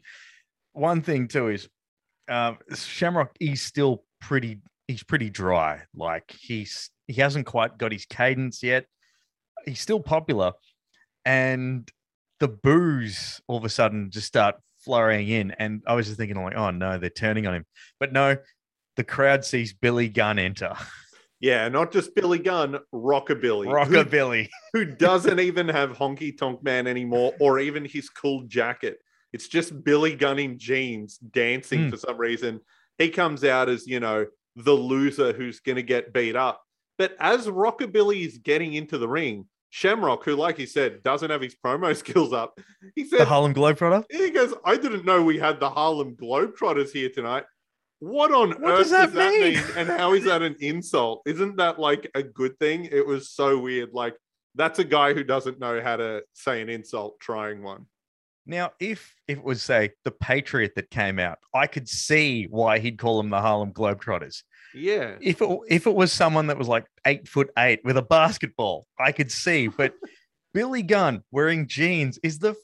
[0.73, 1.67] One thing too is
[2.29, 3.35] uh, Shamrock.
[3.39, 4.59] is still pretty.
[4.87, 5.81] He's pretty dry.
[5.93, 8.85] Like he's he hasn't quite got his cadence yet.
[9.65, 10.53] He's still popular,
[11.25, 11.89] and
[12.39, 15.51] the boos all of a sudden just start flurrying in.
[15.51, 17.65] And I was just thinking, like, oh no, they're turning on him.
[17.99, 18.37] But no,
[18.95, 20.73] the crowd sees Billy Gunn enter.
[21.41, 23.65] Yeah, not just Billy Gunn, Rockabilly.
[23.65, 24.49] who- Rockabilly.
[24.73, 28.97] who doesn't even have Honky Tonk Man anymore, or even his cool jacket.
[29.31, 31.89] It's just Billy Gunn in jeans dancing Hmm.
[31.91, 32.59] for some reason.
[32.97, 34.25] He comes out as, you know,
[34.55, 36.61] the loser who's going to get beat up.
[36.97, 41.41] But as Rockabilly is getting into the ring, Shamrock, who, like he said, doesn't have
[41.41, 42.59] his promo skills up,
[42.95, 44.03] he said, The Harlem Globetrotter.
[44.11, 47.45] he goes, I didn't know we had the Harlem Globetrotters here tonight.
[47.99, 49.53] What on What earth does that does that mean?
[49.53, 49.63] mean?
[49.75, 51.21] And how is that an insult?
[51.25, 52.85] Isn't that like a good thing?
[52.85, 53.89] It was so weird.
[53.93, 54.15] Like,
[54.55, 57.85] that's a guy who doesn't know how to say an insult trying one.
[58.45, 62.79] Now, if if it was say the Patriot that came out, I could see why
[62.79, 64.43] he'd call them the Harlem Globetrotters.
[64.73, 65.17] Yeah.
[65.21, 68.87] If it if it was someone that was like eight foot eight with a basketball,
[68.99, 69.67] I could see.
[69.67, 69.93] But
[70.53, 72.55] Billy Gunn wearing jeans is the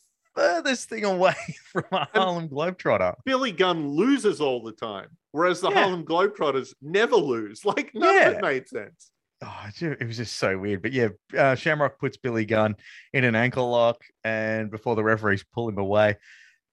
[0.65, 1.33] furthest thing away
[1.71, 3.15] from a Harlem Globetrotter.
[3.25, 5.83] Billy Gunn loses all the time, whereas the Yeah.
[5.83, 7.63] Harlem Globetrotters never lose.
[7.65, 8.29] Like, none of Yeah.
[8.31, 9.11] it made sense.
[9.43, 10.81] Oh, it was just so weird.
[10.81, 12.75] But yeah, uh, Shamrock puts Billy Gunn
[13.13, 16.17] in an ankle lock, and before the referees pull him away,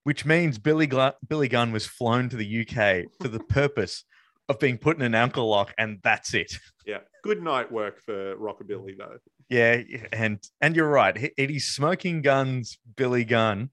[0.05, 0.89] which means Billy
[1.29, 4.05] Billy Gunn was flown to the UK for the purpose
[4.49, 6.53] of being put in an ankle lock, and that's it.
[6.85, 6.99] Yeah.
[7.23, 9.19] Good night work for Rockabilly, though.
[9.49, 9.83] Yeah,
[10.13, 11.17] and and you're right.
[11.37, 13.71] It is smoking guns, Billy Gunn,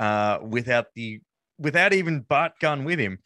[0.00, 1.20] uh, without the
[1.58, 3.18] without even Bart Gunn with him.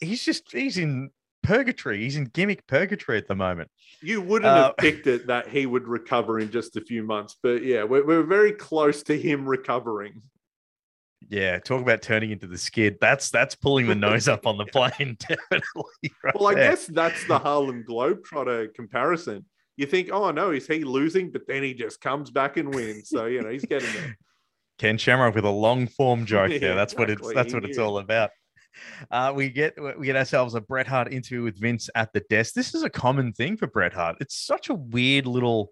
[0.00, 1.10] He's just he's in
[1.42, 1.98] purgatory.
[1.98, 3.70] He's in gimmick purgatory at the moment.
[4.00, 7.36] You wouldn't Uh, have picked it that he would recover in just a few months,
[7.42, 10.22] but yeah, we're, we're very close to him recovering.
[11.30, 12.98] Yeah, talk about turning into the skid.
[13.00, 16.12] That's that's pulling the nose up on the plane, definitely.
[16.22, 16.70] right Well, I there.
[16.70, 19.44] guess that's the Harlem Globetrotter comparison.
[19.76, 21.30] You think, oh no, is he losing?
[21.30, 23.08] But then he just comes back and wins.
[23.08, 24.16] So you know he's getting there.
[24.78, 26.74] Ken Shamrock with a long form joke Yeah, there.
[26.74, 28.30] That's what it's that's what it's all about.
[29.10, 32.54] Uh, we get we get ourselves a Bret Hart interview with Vince at the desk.
[32.54, 34.16] This is a common thing for Bret Hart.
[34.20, 35.70] It's such a weird little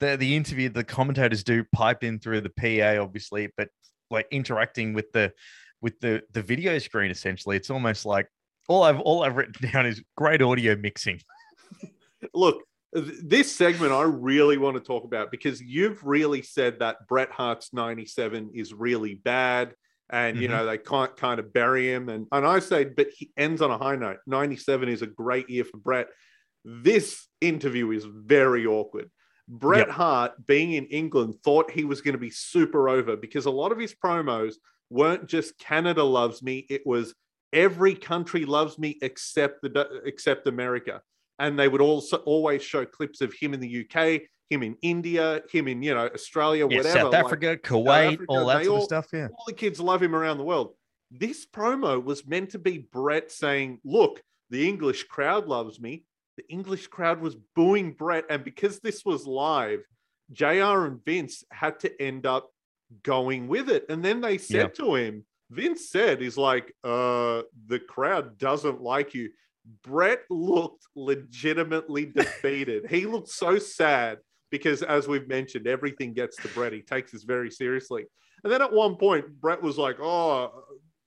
[0.00, 3.68] the the interview the commentators do pipe in through the PA, obviously, but
[4.10, 5.32] like interacting with the
[5.80, 7.56] with the the video screen essentially.
[7.56, 8.26] It's almost like
[8.68, 11.20] all I've all I've written down is great audio mixing.
[12.34, 12.62] Look,
[12.92, 17.72] this segment I really want to talk about because you've really said that Bret Hart's
[17.72, 19.74] 97 is really bad.
[20.12, 20.50] And, you Mhm.
[20.50, 22.08] know, they can't kind of bury him.
[22.08, 24.18] And, and I say, but he ends on a high note.
[24.26, 26.08] 97 is a great year for Bret.
[26.64, 29.08] This interview is very awkward.
[29.46, 29.96] Bret Yep.
[29.96, 33.70] Hart, being in England, thought he was going to be super over because a lot
[33.72, 34.54] of his promos
[34.90, 37.14] weren't just Canada loves me, it was
[37.52, 41.02] every country loves me except the except America
[41.40, 45.42] and they would also always show clips of him in the UK, him in India,
[45.50, 46.98] him in you know Australia, Yeah, whatever.
[46.98, 49.06] South like, Africa, Kuwait, Africa, all that sort all- of stuff.
[49.12, 49.28] Yeah.
[49.36, 50.74] all the kids love him around the world.
[51.10, 56.04] This promo was meant to be Bret saying, "Look, the English crowd loves me."
[56.36, 59.82] The English crowd was booing Bret, and because this was live,
[60.32, 60.86] JR.
[60.86, 62.50] and Vince had to end up
[63.02, 63.86] going with it.
[63.88, 64.84] And then they said Yeah.
[64.84, 69.30] to him, Vince said, "He's like, uh, the crowd doesn't like you."
[69.82, 72.90] Bret looked legitimately defeated.
[72.90, 74.18] he looked so sad
[74.50, 76.72] because, as we've mentioned, everything gets to Bret.
[76.72, 78.04] He takes this very seriously.
[78.42, 80.50] And then at one point, Bret was like, "Oh,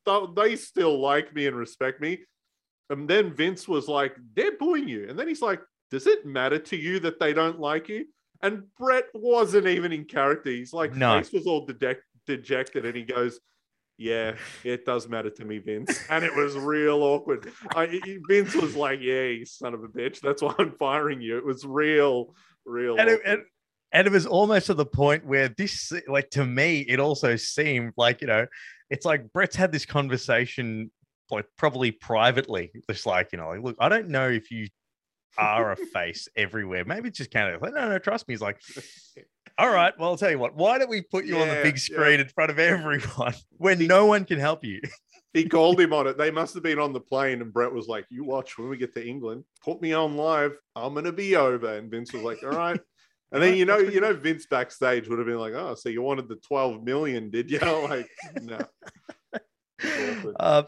[0.06, 2.20] th- they still like me and respect me."
[2.90, 5.62] And then Vince was like, "They're booing you." And then he's like,
[5.92, 8.06] "Does it matter to you that they don't like you?"
[8.42, 10.50] And Bret wasn't even in character.
[10.52, 11.18] He's like, No.
[11.18, 13.40] face was all dede- dejected, and he goes,
[13.98, 17.52] "Yeah, it does matter to me, Vince." And it was real awkward.
[17.76, 20.20] I, Vince was like, "Yeah, you son of a bitch.
[20.20, 22.36] That's why I'm firing you." It was real,
[22.66, 22.98] real.
[22.98, 23.42] and, it, and
[23.92, 27.94] And it was almost to the point where this, like to me, it also seemed
[27.96, 28.48] like, you know,
[28.90, 30.90] it's like Bret's had this conversation,
[31.30, 34.68] like probably privately, just like, you know, like, look, I don't know if you
[35.38, 36.86] are a face everywhere.
[36.86, 37.60] Maybe it's just Canada.
[37.62, 38.34] Like, no, no, trust me.
[38.34, 38.60] He's like,
[39.58, 41.64] all right, well, I'll tell you what, why don't we put you on the Yeah,
[41.64, 41.80] big yeah.
[41.80, 44.82] screen in front of everyone when no one can help you?
[45.34, 46.18] He called him on it.
[46.18, 48.78] They must have been on the plane, and Bret was like, "You watch when we
[48.78, 49.46] get to England.
[49.64, 50.56] Put me on live.
[50.76, 52.80] I'm gonna be over." And Vince was like, "All right."
[53.32, 56.04] And then you know, you know, Vince backstage would have been like, "Oh, so you
[56.04, 58.08] wanted the 12 million, did you?" Like,
[58.42, 58.60] no.
[60.40, 60.64] Uh,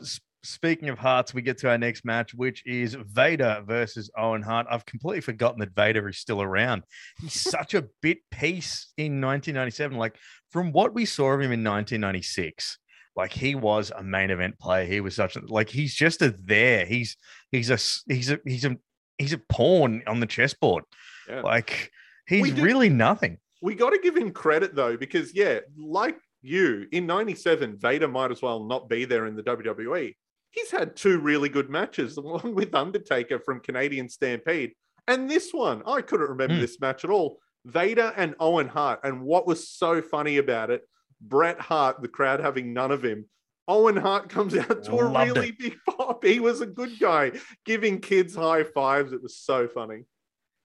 [0.45, 4.67] speaking of Harts, we get to our next match, which is Vader versus Owen Hart.
[4.69, 6.83] I've completely forgotten that Vader is still around.
[7.19, 9.97] He's such a bit piece in 1997.
[9.97, 10.15] Like
[10.51, 12.77] from what we saw of him in 1996,
[13.15, 14.85] like he was a main event player.
[14.85, 16.85] He was such a like he's just a there.
[16.85, 17.17] He's
[17.51, 17.79] he's a
[18.11, 18.77] he's a he's a
[19.17, 20.83] he's a pawn on the chessboard.
[21.27, 21.41] Yeah.
[21.41, 21.91] Like
[22.27, 23.37] he's do- really nothing.
[23.61, 28.31] we got to give him credit though, because yeah, like you in '97, Vader might
[28.31, 30.13] as well not be there in the WWE.
[30.55, 34.71] He's had two really good matches, along with Undertaker from Canadian Stampede,
[35.07, 36.61] and this one I couldn't remember Hmm.
[36.61, 37.39] this match at all.
[37.65, 40.81] Vader and Owen Hart, and what was so funny about it,
[41.19, 43.25] Bret Hart, the crowd having none of him.
[43.67, 46.23] Owen Hart comes out to a Loved really big pop.
[46.23, 47.31] He was a good guy,
[47.65, 49.11] giving kids high fives.
[49.13, 50.03] It was so funny.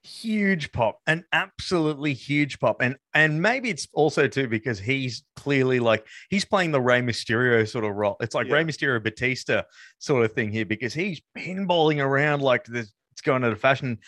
[0.03, 2.81] Huge pop an absolutely huge pop.
[2.81, 7.69] And and maybe it's also too because he's clearly like he's playing the Rey Mysterio
[7.69, 8.17] sort of role.
[8.21, 8.55] It's like Yeah.
[8.55, 9.63] Rey Mysterio Batista
[9.99, 13.99] sort of thing here because he's pinballing around like this it's going out of fashion.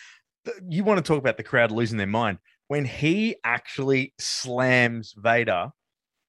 [0.67, 2.39] You want to talk about the crowd losing their mind.
[2.67, 5.69] When he actually slams Vader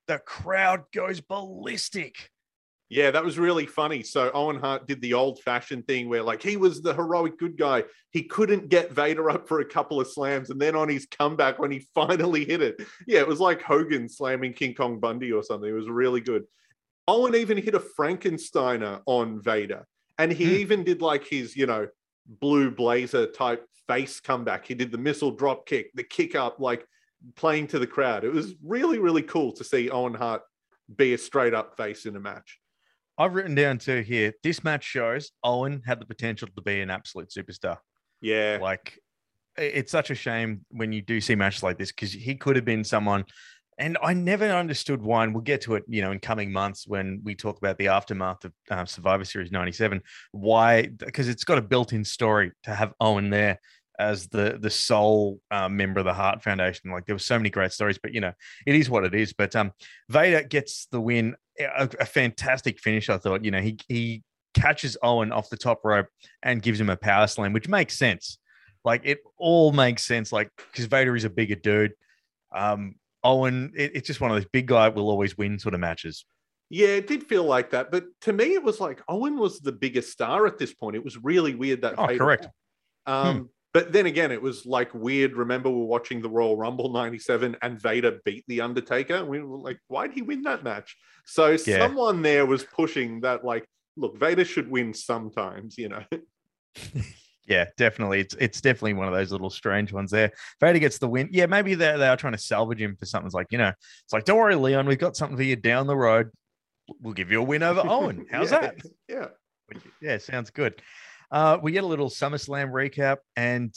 [0.07, 2.31] the crowd goes ballistic
[2.91, 4.03] Yeah, that was really funny.
[4.03, 7.57] So Owen Hart did the old fashioned thing where, like, he was the heroic good
[7.57, 7.85] guy.
[8.11, 10.51] He couldn't get Vader up for a couple of slams.
[10.51, 14.09] And then on his comeback, when he finally hit it, yeah, it was like Hogan
[14.09, 15.69] slamming King Kong Bundy or something.
[15.69, 16.45] It was really good.
[17.09, 19.87] Owen even hit a Frankensteiner on Vader.
[20.19, 20.61] And he Hmm.
[20.61, 21.89] even did like his, you know,
[22.27, 24.67] blue blazer type face comeback.
[24.67, 26.87] He did the missile drop kick, the kick up, like
[27.35, 28.25] playing to the crowd.
[28.25, 30.43] It was really, really cool to see Owen Hart
[30.95, 32.61] be a straight up face in a match.
[33.17, 36.91] I've written down too here this match shows Owen had the potential to be an
[36.91, 37.79] absolute superstar
[38.21, 38.59] Yeah.
[38.61, 38.99] Like
[39.57, 42.65] it's such a shame when you do see matches like this because he could have
[42.65, 43.25] been someone.
[43.77, 46.87] And I never understood why, and we'll get to it, you know, in coming months
[46.87, 50.01] when we talk about the aftermath of uh, Survivor Series '97.
[50.31, 50.87] Why?
[50.87, 53.59] Because it's got a built-in story to have Owen there
[53.99, 56.93] as the the sole uh, member of the Hart Foundation.
[56.93, 58.33] Like there were so many great stories, but you know,
[58.65, 59.33] it is what it is.
[59.33, 59.73] But um,
[60.09, 63.09] Vader gets the win, a, a fantastic finish.
[63.09, 64.23] I thought, you know, he he
[64.55, 66.07] catches Owen off the top rope
[66.43, 68.39] and gives him a power slam, which makes sense.
[68.85, 70.33] Like it all makes sense.
[70.33, 71.93] Like because Vader is a bigger dude.
[72.55, 75.81] Um, Owen, it, it's just one of those big guy will always win sort of
[75.81, 76.25] matches.
[76.71, 77.91] Yeah, it did feel like that.
[77.91, 80.97] But to me, it was like Owen was the biggest star at this point.
[80.97, 81.95] It was really weird that.
[81.99, 82.49] Oh, Vader correct.
[83.07, 85.35] Um, But then again, it was like weird.
[85.37, 89.25] Remember, we're watching the Royal Rumble 97 and Vader beat The Undertaker.
[89.25, 90.97] We were like, why'd he win that match?
[91.27, 91.79] So Yeah.
[91.81, 93.67] someone there was pushing that, like,
[93.97, 96.05] look, Vader should win sometimes, you know?
[97.47, 98.21] Yeah, definitely.
[98.21, 100.33] It's it's definitely one of those little strange ones there.
[100.61, 101.29] Vader gets the win.
[101.31, 103.27] Yeah, maybe they they are trying to salvage him for something.
[103.27, 105.87] It's like, you know, it's like, don't worry, Leon, we've got something for you down
[105.87, 106.31] the road.
[107.03, 108.25] We'll give you a win over Owen.
[108.31, 108.77] How's Yeah, that?
[109.11, 109.27] Yeah.
[110.01, 110.81] Yeah, sounds good.
[111.35, 113.75] Uh, we get a little SummerSlam recap, and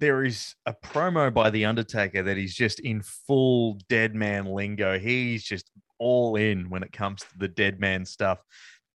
[0.00, 4.98] there is a promo by The Undertaker that is just in full dead man lingo.
[4.98, 5.70] He's just
[6.00, 8.42] all in when it comes to the dead man stuff.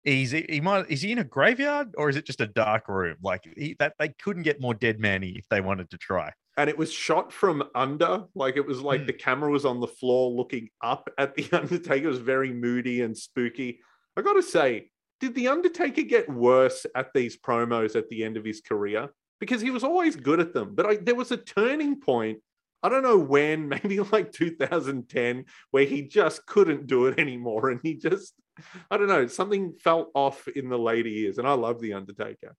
[0.04, 3.16] He's he might is he in a graveyard or is it just a dark room?
[3.22, 6.32] Like he, that they couldn't get more dead manny if they wanted to try.
[6.56, 9.06] and it was shot from under like it was like Mm.
[9.06, 13.02] the camera was on the floor looking up at the undertaker it was very moody
[13.02, 13.80] and spooky
[14.16, 14.90] i gotta say
[15.22, 19.08] did the undertaker get worse at these promos at the end of his career
[19.38, 22.38] because he was always good at them but I, there was a turning point
[22.82, 27.78] i don't know when maybe like 2010 where he just couldn't do it anymore and
[27.84, 28.34] he just
[28.90, 32.56] i don't know something felt off in the later years and i love the undertaker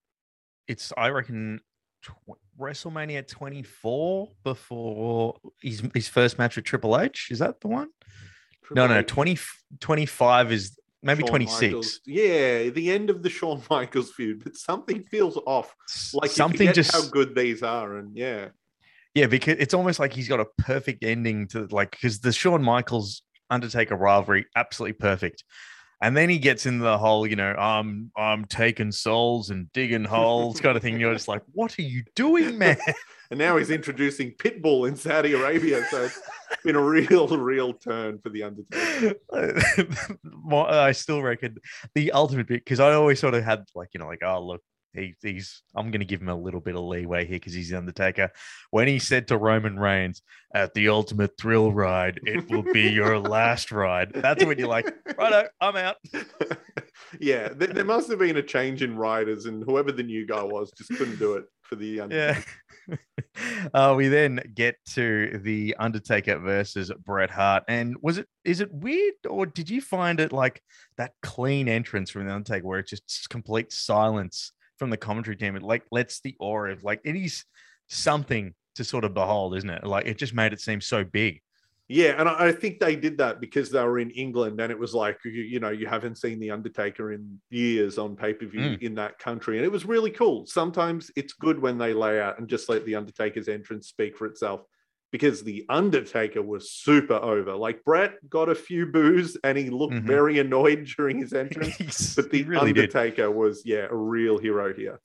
[0.70, 1.59] It's I reckon
[2.01, 7.28] tw- WrestleMania 24 before his his first match with Triple H.
[7.32, 7.89] Is that the one?
[8.72, 9.47] No, no, Triple H.
[9.80, 11.62] 20, 25 is maybe Shawn 26.
[11.62, 11.99] Michaels.
[12.06, 15.76] Yeah, the end of the Shawn Michaels feud, but something feels off.
[16.14, 18.49] Like Something just how good these are, and yeah,
[19.14, 22.64] yeah, because it's almost like he's got a perfect ending to like because the Shawn
[22.64, 25.43] Michaels Undertaker rivalry absolutely perfect.
[26.04, 30.04] And then he gets into the whole, you know, I'm I'm taking souls and digging
[30.04, 30.99] holes kind of thing.
[30.99, 32.76] You're just like, what are you doing, man?
[33.32, 35.82] and now he's introducing Pitbull in Saudi Arabia.
[35.89, 36.20] So it's
[36.66, 39.16] been a real, real turn for the Undertaker.
[40.54, 41.56] I still reckon
[41.95, 44.62] the ultimate bit because I always sort of had like, you know, like, oh look,
[44.94, 47.70] he, he's I'm going to give him a little bit of leeway here because he's
[47.70, 48.32] the Undertaker.
[48.70, 50.22] When he said to Roman Reigns,
[50.54, 54.94] "At the ultimate thrill ride, it will be your last ride," that's when you're like,
[55.18, 55.96] "Righto, I'm out."
[57.20, 60.44] yeah, there, there, must have been a change in riders, and whoever the new guy
[60.44, 62.46] was just couldn't do it for the Undertaker.
[62.88, 62.96] Yeah.
[63.74, 68.72] uh, we then get to the Undertaker versus Bret Hart, and was it is it
[68.72, 70.62] weird or did you find it like
[70.98, 74.52] that clean entrance from the Undertaker where it's just complete silence?
[74.78, 75.55] From the commentary team.
[75.55, 77.45] It like lets the aura of like it is
[77.88, 79.86] something to sort of behold, isn't it?
[79.86, 81.41] Like it just made it seem so big.
[81.89, 84.93] Yeah, and I think they did that because they were in England, and it was
[84.93, 88.61] like you, you know you haven't seen the Undertaker in years on pay per view
[88.61, 88.82] mm.
[88.82, 90.45] in that country, and it was really cool.
[90.45, 94.26] Sometimes it's good when they lay out and just let the Undertaker's entrance speak for
[94.26, 94.61] itself
[95.14, 97.53] because the Undertaker was super over.
[97.53, 100.07] Like Bret got a few boos and he looked mm-hmm.
[100.07, 103.36] very annoyed during his entrance, but the really Undertaker did.
[103.36, 104.99] was yeah a real hero here.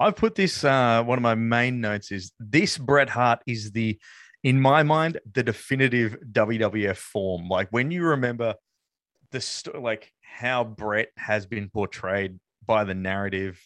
[0.00, 3.98] I've put this uh, one of my main notes is this Bret Hart is the
[4.42, 7.48] in my mind the definitive WWF form.
[7.48, 8.54] Like when you remember
[9.32, 13.60] the st- like how Bret has been portrayed by the narrative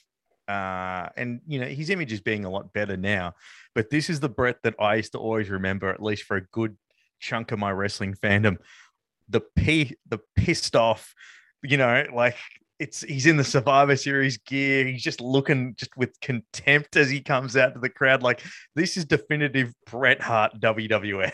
[0.50, 3.34] uh, and you know his image is being a lot better now.
[3.74, 6.46] But this is the Bret that I used to always remember, at least for a
[6.46, 6.76] good
[7.20, 8.56] chunk of my wrestling fandom.
[9.28, 11.14] The p the pissed off,
[11.62, 12.36] you know, like
[12.80, 14.86] it's he's in the Survivor Series gear.
[14.86, 18.24] He's just looking just with contempt as he comes out to the crowd.
[18.24, 18.42] Like
[18.74, 21.32] this is definitive Bret Hart WWF.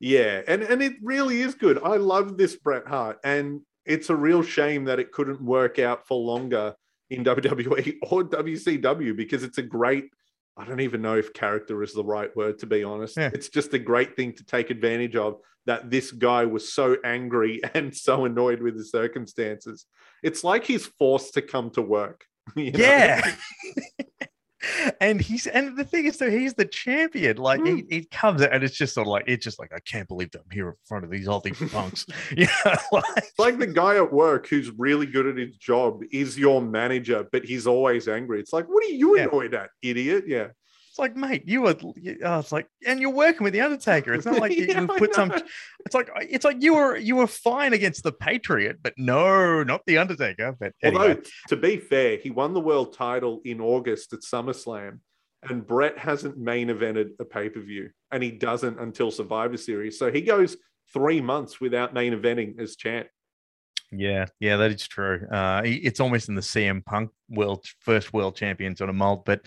[0.00, 1.82] Yeah, and and it really is good.
[1.82, 6.06] I love this Bret Hart, and it's a real shame that it couldn't work out
[6.06, 6.74] for longer
[7.10, 10.10] in WWE or WCW because it's a great.
[10.56, 13.16] I don't even know if character is the right word to be honest.
[13.16, 13.30] Yeah.
[13.34, 17.60] It's just a great thing to take advantage of that this guy was so angry
[17.74, 19.86] and so annoyed with the circumstances.
[20.22, 22.24] It's like he's forced to come to work.
[22.56, 22.78] You know?
[22.78, 23.34] Yeah.
[25.00, 27.36] And he's and the thing is though he's the champion.
[27.36, 27.84] Like mm.
[27.88, 30.08] he, he comes out and it's just sort of like it's just like i can't
[30.08, 32.06] believe that i'm here in front of these all these punks.
[32.36, 32.48] Yeah
[32.92, 33.04] like,
[33.38, 37.44] like the guy at work who's really good at his job is your manager but
[37.44, 38.40] he's always angry.
[38.40, 39.64] It's like what are you annoyed yeah.
[39.64, 40.24] at idiot?
[40.26, 40.48] Yeah
[40.94, 41.74] it's like, mate, you were.
[41.82, 44.14] Oh, it's like, and you're working with the Undertaker.
[44.14, 45.32] It's not like yeah, you put some.
[45.84, 49.64] It's like uh, it's like you were you were fine against the Patriot, but no,
[49.64, 50.56] not the Undertaker.
[50.56, 51.02] But anyway.
[51.02, 55.00] although to be fair, he won the world title in August at SummerSlam,
[55.42, 59.98] and Bret hasn't main evented a pay per view, and he doesn't until Survivor Series.
[59.98, 60.56] So he goes
[60.92, 63.08] three months without main eventing as champ.
[63.96, 65.26] Yeah, yeah, that is true.
[65.30, 69.42] Uh, it's almost in the CM Punk world first world champion sort of mold, but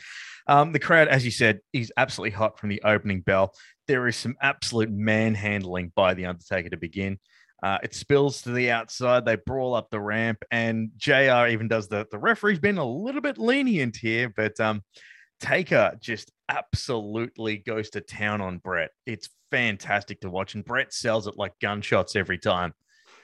[0.48, 3.54] um, the crowd, as you said, is absolutely hot from the opening bell.
[3.88, 7.20] There is some absolute manhandling by the Undertaker to begin.
[7.62, 9.26] Uh, it spills to the outside.
[9.26, 13.22] They brawl up the ramp, and JR even does the the referee's been a little
[13.22, 14.84] bit lenient here, but um,
[15.39, 18.91] Taker just absolutely goes to town on Bret.
[19.06, 22.74] It's fantastic to watch, and Bret sells it like gunshots every time.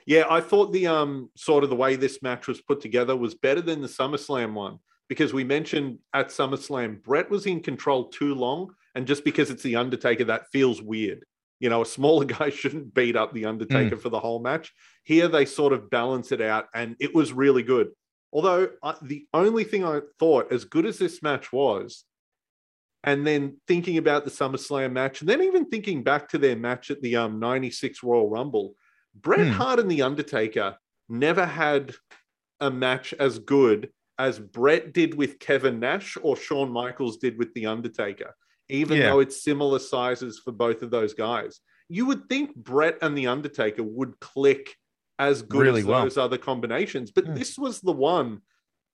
[0.05, 3.35] Yeah, I thought the um sort of the way this match was put together was
[3.35, 4.79] better than the SummerSlam one
[5.09, 9.63] because we mentioned at SummerSlam Bret was in control too long, and just because it's
[9.63, 11.25] the Undertaker, that feels weird.
[11.59, 14.01] You know, a smaller guy shouldn't beat up the Undertaker mm.
[14.01, 14.73] for the whole match.
[15.03, 17.89] Here they sort of balance it out, and it was really good.
[18.31, 22.05] Although uh, the only thing I thought, as good as this match was,
[23.03, 26.89] and then thinking about the SummerSlam match, and then even thinking back to their match
[26.89, 28.75] at the um, 96 Royal Rumble,
[29.15, 29.53] Bret hmm.
[29.53, 30.77] Hart and The Undertaker
[31.09, 31.93] never had
[32.59, 37.53] a match as good as Bret did with Kevin Nash or Shawn Michaels did with
[37.53, 38.35] The Undertaker,
[38.69, 39.09] even yeah.
[39.09, 41.59] though it's similar sizes for both of those guys.
[41.89, 44.75] You would think Bret and The Undertaker would click
[45.19, 46.03] as good really as well.
[46.03, 47.33] those other combinations, but hmm.
[47.35, 48.41] this was the one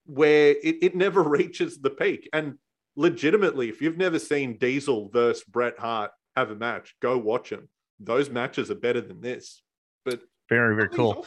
[0.06, 2.30] where it, it never reaches the peak.
[2.34, 2.56] And
[2.96, 7.70] legitimately, if you've never seen Diesel versus Bret Hart have a match, go watch them.
[8.00, 9.62] Those matches are better than this
[10.06, 11.26] but very very cool.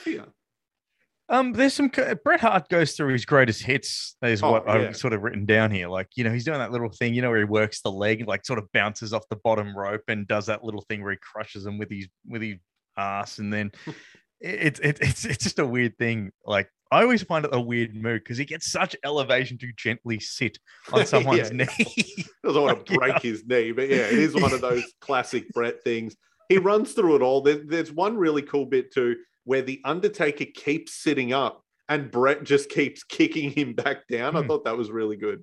[1.28, 1.90] Um, there's some
[2.24, 4.16] Bret Hart goes through his greatest hits.
[4.22, 4.72] Is oh, what yeah.
[4.72, 5.88] I've sort of written down here.
[5.88, 7.14] Like you know, he's doing that little thing.
[7.14, 10.02] You know, where he works the leg, like sort of bounces off the bottom rope
[10.08, 12.56] and does that little thing where he crushes him with his with his
[12.98, 13.72] ass, and then
[14.40, 16.32] it's it, it's it's just a weird thing.
[16.44, 20.20] Like I always find it a weird move because he gets such elevation to gently
[20.20, 20.58] sit
[20.92, 21.66] on someone's knee.
[22.44, 25.82] doesn't want to break his knee, but yeah, it is one of those classic Bret
[25.82, 26.14] things
[26.52, 27.40] he runs through it all.
[27.40, 32.44] There, there's one really cool bit too where the Undertaker keeps sitting up and Bret
[32.44, 34.36] just keeps kicking him back down.
[34.36, 34.48] I Hmm.
[34.48, 35.42] thought that was really good.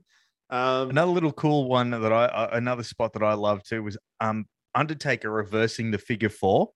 [0.51, 3.97] Um, Another little cool one that I uh, another spot that I love too was
[4.19, 4.45] um
[4.75, 6.69] Undertaker reversing the figure four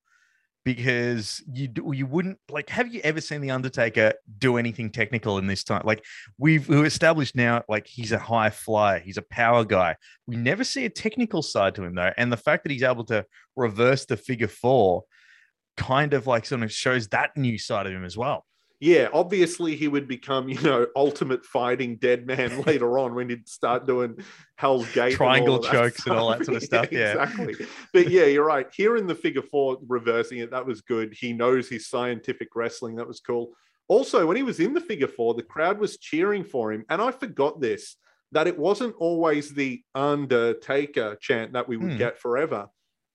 [0.64, 5.47] because you you wouldn't like have you ever seen the Undertaker do anything technical in
[5.47, 5.82] this time?
[5.84, 6.05] Like
[6.38, 9.95] we've we've established now like he's a high flyer he's a power guy.
[10.28, 13.05] We never see a technical side to him though and the fact that he's able
[13.05, 15.03] to reverse the figure four
[15.76, 18.45] kind of like sort of shows that new side of him as well
[18.84, 23.48] yeah, obviously he would become, you know, ultimate fighting dead man later on when he'd
[23.48, 24.18] start doing
[24.58, 27.24] Hell's Gate, Triangle that chokes and all that sort of stuff, yeah.
[27.24, 27.66] exactly.
[27.94, 28.68] But yeah, you're right.
[28.76, 31.14] Here in the figure four, reversing it, that was good.
[31.14, 32.98] He knows his scientific wrestling.
[32.98, 33.54] That was cool.
[33.88, 37.02] Also, when he was in the figure four, the crowd was cheering for him, and
[37.02, 37.96] I forgot this
[38.34, 41.98] that it wasn't always the Undertaker chant that we would Hmm.
[41.98, 42.68] get forever.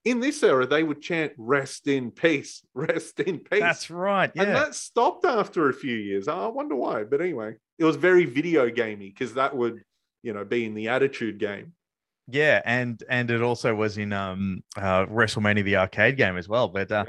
[0.05, 4.43] In this era, they would chant "Rest in peace, rest in peace." that's right yeah
[4.43, 6.29] And that stopped after a few years.
[6.29, 7.05] I wonder why.
[7.05, 9.83] But anyway, it was very video gamey because that would,
[10.23, 11.73] you know, be in the attitude game.
[12.31, 16.69] Yeah, and and it also was in um uh, WrestleMania the arcade game as well.
[16.69, 17.07] But uh,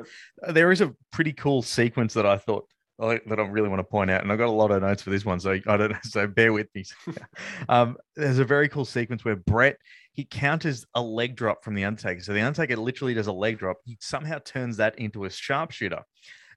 [0.47, 2.67] there is a pretty cool sequence that I thought
[3.00, 5.10] that I really want to point out, and I've got a lot of notes for
[5.10, 6.84] this one, so I don't so bear with me.
[7.70, 9.78] um, there's a very cool sequence where Bret
[10.20, 12.22] he counters a leg drop from the Undertaker.
[12.22, 13.78] So the Undertaker literally does a leg drop.
[13.86, 16.04] He somehow turns that into a sharpshooter.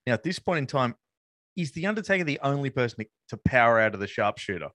[0.04, 0.96] Now at this point in time,
[1.56, 4.70] is the Undertaker the only person to, power out of the sharpshooter?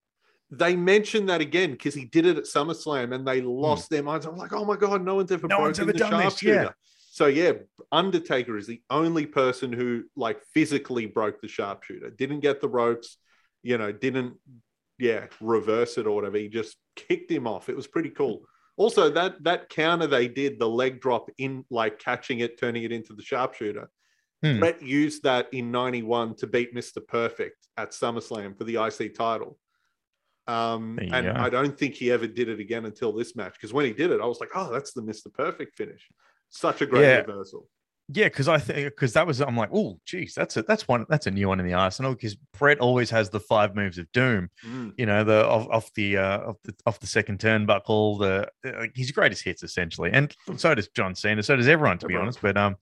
[0.51, 4.26] They mentioned that again because he did it at SummerSlam and they lost their minds.
[4.26, 5.49] I'm like, oh my God, no one's ever Hmm.
[5.49, 6.70] No one's ever the done this, yeah.
[7.18, 7.53] So yeah,
[7.91, 12.11] Undertaker is the only person who like physically broke the sharpshooter.
[12.11, 13.18] Didn't get the ropes,
[13.63, 14.36] you know, didn't
[14.99, 16.38] yeah, reverse it or whatever.
[16.38, 17.70] He just kicked him off.
[17.70, 18.43] It was pretty cool.
[18.76, 22.91] Also, that that counter they did, the leg drop in like catching it, turning it
[22.91, 23.89] into the sharpshooter.
[24.43, 24.59] Hmm.
[24.59, 26.99] Bret used that in 91 to beat Mr.
[27.07, 29.57] Perfect at SummerSlam for the IC title.
[30.45, 31.34] Um, and go.
[31.36, 33.53] I don't think he ever did it again until this match.
[33.53, 35.34] Because when he did it, I was like, oh, that's the Mr.
[35.34, 36.07] Perfect finish.
[36.49, 37.17] Such a great Yeah.
[37.17, 37.69] reversal.
[38.09, 41.05] Yeah, because I think because that was I'm like, oh, geez, that's a that's one
[41.09, 42.13] that's a new one in the arsenal.
[42.13, 44.49] Because Bret always has the five moves of doom.
[44.65, 44.93] Mm.
[44.97, 48.19] You know, the off, off the uh, off the off the second turnbuckle.
[48.19, 51.43] The uh, his greatest hits essentially, and so does John Cena.
[51.43, 52.41] So does everyone, to be honest.
[52.41, 52.77] But um,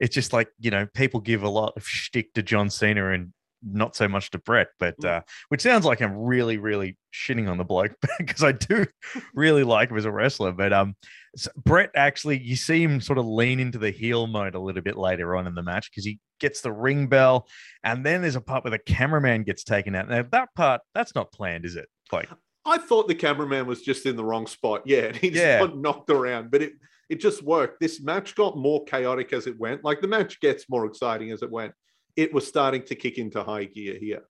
[0.00, 3.32] it's just like you know, people give a lot of shtick to John Cena and
[3.66, 4.68] not so much to Bret.
[4.78, 5.08] But Mm.
[5.08, 8.86] uh, which sounds like I'm really really shitting on the bloke because I do
[9.34, 10.52] really like him as a wrestler.
[10.52, 10.96] But um,
[11.36, 14.82] so Bret actually, you see him sort of lean into the heel mode a little
[14.82, 17.46] bit later on in the match because he gets the ring bell,
[17.84, 20.08] and then there's a part where the cameraman gets taken out.
[20.08, 21.88] Now that part, that's not planned, is it?
[22.12, 22.28] Like,
[22.66, 24.82] I thought the cameraman was just in the wrong spot.
[24.84, 25.60] Yeah, and he just Yeah.
[25.60, 26.72] got knocked around, but it
[27.10, 27.80] it just worked.
[27.80, 29.84] This match got more chaotic as it went.
[29.84, 31.72] Like the match gets more exciting as it went.
[32.16, 34.22] It was starting to kick into high gear here.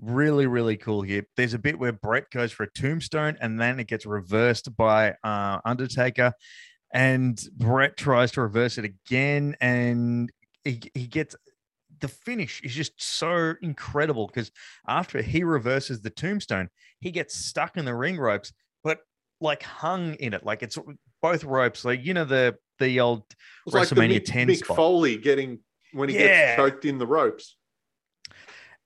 [0.00, 1.24] really, really cool here.
[1.36, 5.14] There's a bit where Bret goes for a tombstone, and then it gets reversed by
[5.22, 6.32] uh, Undertaker,
[6.92, 10.30] and Bret tries to reverse it again, and
[10.64, 11.36] he, he gets.
[12.00, 14.50] The finish is just so incredible because
[14.88, 16.68] after he reverses the tombstone,
[16.98, 18.98] he gets stuck in the ring ropes, but
[19.40, 20.76] like hung in it, like it's
[21.20, 23.22] both ropes, like you know the the old
[23.64, 24.76] was like the WrestleMania Mick, 10 Mick spot.
[24.76, 25.60] Foley getting
[25.92, 26.26] when he Yeah.
[26.26, 27.56] gets choked in the ropes.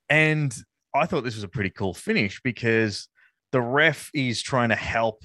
[0.09, 0.55] And
[0.93, 3.07] I thought this was a pretty cool finish because
[3.51, 5.23] the ref is trying to help,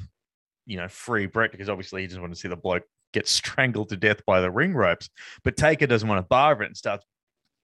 [0.66, 3.88] you know, free Bret because obviously he doesn't want to see the bloke get strangled
[3.90, 5.08] to death by the ring ropes.
[5.44, 7.04] But Taker doesn't want to bar it and starts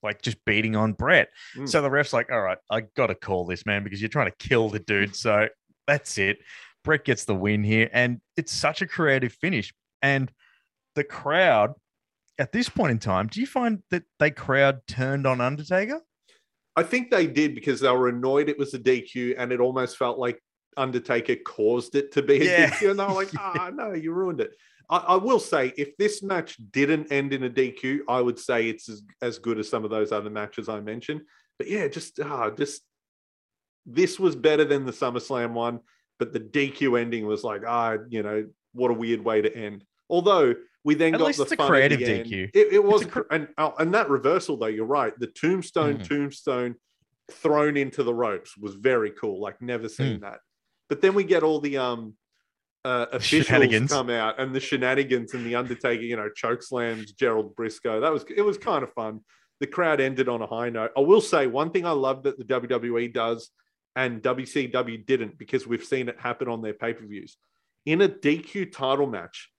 [0.02, 1.28] like just beating on Bret.
[1.56, 1.68] Mm.
[1.68, 4.30] So the ref's like, all right, I got to call this man because you're trying
[4.30, 5.16] to kill the dude.
[5.16, 5.48] So
[5.88, 6.38] that's it.
[6.84, 7.90] Bret gets the win here.
[7.92, 9.74] And it's such a creative finish.
[10.00, 10.30] And
[10.94, 11.74] the crowd
[12.38, 16.00] at this point in time, do you find that they crowd turned on Undertaker?
[16.76, 19.96] I think they did because they were annoyed it was a DQ and it almost
[19.96, 20.40] felt like
[20.76, 22.70] Undertaker caused it to be a Yeah.
[22.70, 22.90] DQ.
[22.90, 24.52] And they were like, ah, no, you ruined it.
[24.88, 28.68] I, I will say, if this match didn't end in a DQ, I would say
[28.68, 31.22] it's as, as good as some of those other matches I mentioned.
[31.58, 32.82] But yeah, just, ah, just
[33.84, 35.80] this was better than the SummerSlam one.
[36.20, 39.84] But the DQ ending was like, ah, you know, what a weird way to end.
[40.08, 40.54] Although
[40.88, 42.00] we then At got least the it's fun at creative.
[42.00, 42.50] DQ.
[42.54, 45.12] It, it was, cr- and oh, and that reversal though, you're right.
[45.18, 46.08] The tombstone, Mhm.
[46.08, 46.74] tombstone
[47.30, 49.38] thrown into the ropes was very cool.
[49.40, 50.38] Like never seen that.
[50.88, 52.14] But then we get all the um
[52.84, 53.90] uh, officials Shenanigans.
[53.92, 58.00] come out and the shenanigans and the Undertaker, you know, choke slams Gerald Brisco.
[58.00, 59.20] That was it was kind of fun.
[59.60, 60.92] The crowd ended on a high note.
[60.96, 63.50] I will say one thing I love that the WWE does
[63.94, 67.36] and WCW didn't because we've seen it happen on their pay per views.
[67.84, 69.50] In a DQ title match,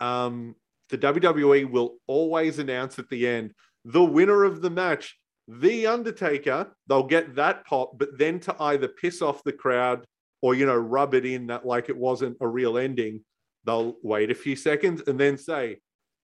[0.00, 0.54] um,
[0.90, 3.52] the WWE will always announce at the end
[3.84, 8.88] the winner of the match, The Undertaker, they'll get that pop, but then to either
[8.88, 10.04] piss off the crowd
[10.42, 13.24] or, you know, rub it in that like it wasn't a real ending,
[13.64, 15.78] they'll wait a few seconds and then say,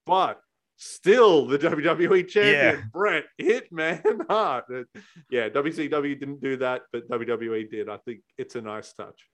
[0.05, 0.39] but
[0.77, 2.81] still the WWE champion, Yeah.
[2.91, 4.65] Bret Hitman Hart.
[5.29, 7.89] Yeah, WCW didn't do that, but WWE did.
[7.89, 9.27] I think it's a nice touch.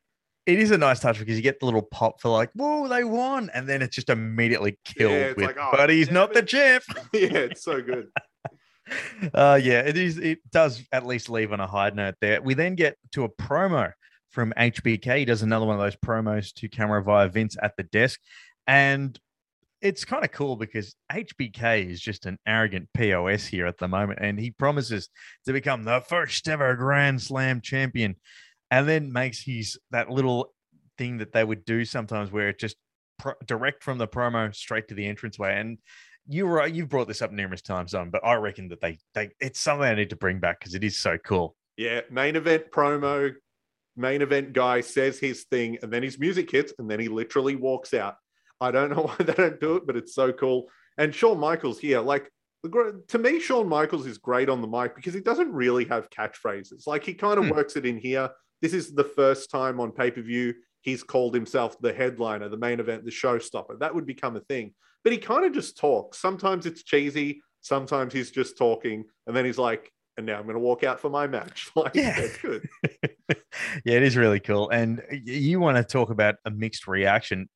[0.46, 3.04] It is a nice touch because you get the little pop for like, whoa, they
[3.04, 3.52] won.
[3.54, 6.48] And then it's just immediately killed it's with, like, oh, but he's not the it."
[6.48, 6.84] champ.
[7.14, 8.08] yeah, it's so good.
[9.34, 12.54] uh yeah it is it does at least leave on a high note there we
[12.54, 13.92] then get to a promo
[14.32, 17.84] from hbk he does another one of those promos to camera via vince at the
[17.84, 18.20] desk
[18.68, 19.20] and
[19.82, 24.20] it's kind of cool because hbk is just an arrogant pos here at the moment
[24.22, 25.10] and he promises
[25.46, 28.16] to become the first ever grand slam champion
[28.72, 30.54] and then makes his that little
[30.98, 32.78] thing that they would do sometimes where it just
[33.20, 35.78] pro- direct from the promo straight to the entranceway and
[36.28, 39.32] you were you've brought this up numerous times on, but I reckon that they they
[39.40, 41.56] it's something I need to bring back because it is so cool.
[41.78, 43.34] Yeah, main event promo,
[43.96, 47.56] main event guy says his thing, and then his music hits, and then he literally
[47.56, 48.16] walks out.
[48.62, 50.68] I don't know why they don't do it, but it's so cool.
[50.98, 52.30] And Shawn Michaels here, like
[53.08, 56.86] to me, Shawn Michaels is great on the mic because he doesn't really have catchphrases.
[56.86, 57.52] Like he kind of Hmm.
[57.52, 58.30] works it in here.
[58.62, 62.58] This is the first time on pay per view he's called himself the headliner, the
[62.58, 63.80] main event, the showstopper.
[63.80, 64.74] That would become a thing.
[65.04, 66.20] But he kind of just talks.
[66.20, 67.42] Sometimes it's cheesy.
[67.62, 71.00] Sometimes he's just talking, and then he's like, "And now I'm going to walk out
[71.00, 72.20] for my match." Like, Yeah.
[72.20, 72.68] it's good.
[73.86, 74.70] yeah, it is really cool.
[74.70, 77.50] And you want to talk about a mixed reaction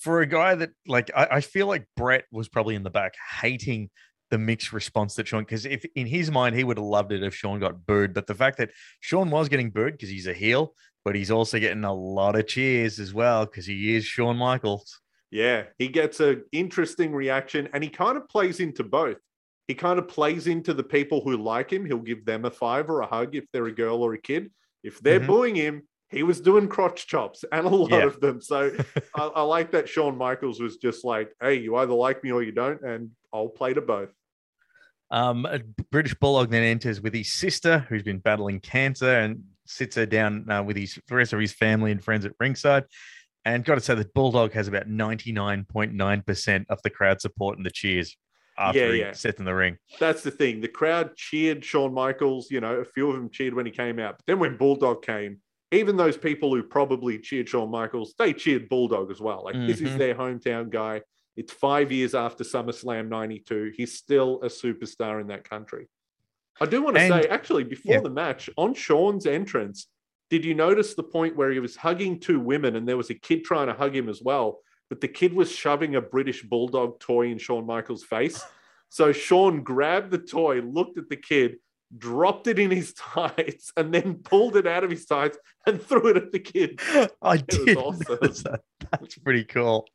[0.00, 3.14] for a guy that like I, I feel like Bret was probably in the back
[3.40, 3.90] hating
[4.30, 7.22] the mixed response that Shawn because if in his mind he would have loved it
[7.22, 8.70] if Shawn got booed, but the fact that
[9.00, 10.74] Shawn was getting booed because he's a heel,
[11.04, 15.00] but he's also getting a lot of cheers as well because he is Shawn Michaels.
[15.30, 19.18] Yeah, he gets an interesting reaction and he kind of plays into both.
[19.66, 21.84] He kind of plays into the people who like him.
[21.84, 24.50] He'll give them a five or a hug if they're a girl or a kid.
[24.82, 25.26] If they're Mhm.
[25.26, 28.06] booing him, he was doing crotch chops and a lot Yeah.
[28.06, 28.40] of them.
[28.40, 28.72] So
[29.14, 32.42] I, I like that Shawn Michaels was just like, hey, you either like me or
[32.42, 34.10] you don't, and I'll play to both.
[35.10, 39.96] Um, a British Bulldog then enters with his sister, who's been battling cancer, and sits
[39.96, 42.84] her down uh, with his the rest of his family and friends at ringside.
[43.44, 46.90] And got to say that Bulldog has about ninety nine point nine percent of the
[46.90, 48.16] crowd support and the cheers
[48.58, 49.12] after Yeah, he yeah.
[49.12, 49.78] sits in the ring.
[49.98, 50.60] That's the thing.
[50.60, 52.50] The crowd cheered Shawn Michaels.
[52.50, 54.16] You know, a few of them cheered when he came out.
[54.18, 55.38] But then when Bulldog came,
[55.72, 59.44] even those people who probably cheered Shawn Michaels, they cheered Bulldog as well.
[59.44, 59.98] Like this is Mhm.
[59.98, 61.00] their hometown guy.
[61.38, 63.70] It's five years after SummerSlam 92.
[63.76, 65.86] He's still a superstar in that country.
[66.60, 68.00] I do want to And- say, actually, before yeah.
[68.00, 69.86] the match, on Shawn's entrance,
[70.30, 73.14] did you notice the point where he was hugging two women and there was a
[73.14, 74.58] kid trying to hug him as well?
[74.88, 78.42] But the kid was shoving a British Bulldog toy in Shawn Michaels' face.
[78.90, 81.58] So Shawn grabbed the toy, looked at the kid,
[81.96, 86.08] dropped it in his tights, and then pulled it out of his tights and threw
[86.08, 86.80] it at the kid.
[87.22, 87.76] I was did.
[87.76, 88.18] awesome.
[88.20, 88.60] that.
[88.90, 89.86] That's pretty cool.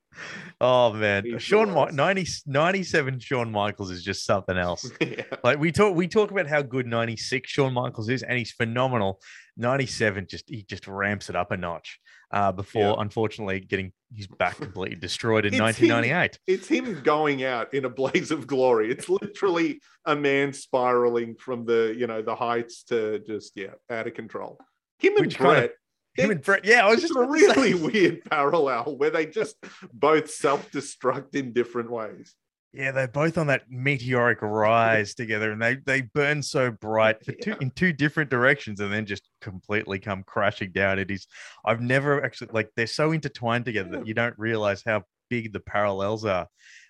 [0.62, 4.90] Oh man, He's Shawn Mi- 90, 97 Shawn Michaels is just something else.
[5.02, 5.24] yeah.
[5.44, 9.20] Like we talk, we talk about how good 96 Shawn Michaels is, and he's phenomenal.
[9.58, 12.00] 97 just he just ramps it up a notch.
[12.34, 12.96] Uh, before Yeah.
[12.98, 15.66] unfortunately getting his back completely destroyed in It's him.
[15.90, 16.40] 1998.
[16.48, 18.90] It's him going out in a blaze of glory.
[18.92, 24.08] It's literally a man spiraling from the, you know, the heights to just, yeah, out
[24.08, 24.58] of control.
[24.98, 25.76] Him and Which kind of- Bret,
[26.16, 29.56] Him and Bret, yeah, I was just a really weird parallel where they just
[29.94, 32.34] both self-destruct in different ways.
[32.74, 37.36] Yeah, they're both on that meteoric rise together, and they they burn so bright two
[37.46, 37.56] Yeah.
[37.62, 40.98] in two different directions, and then just completely come crashing down.
[40.98, 41.28] It is.
[41.66, 45.60] I've never actually like they're so intertwined together that you don't realize how big the
[45.60, 46.48] parallels are.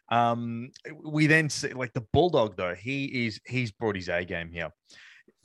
[0.10, 0.72] Um,
[1.04, 2.76] we then see like the bulldog though.
[2.76, 4.70] He is he's brought his A game here.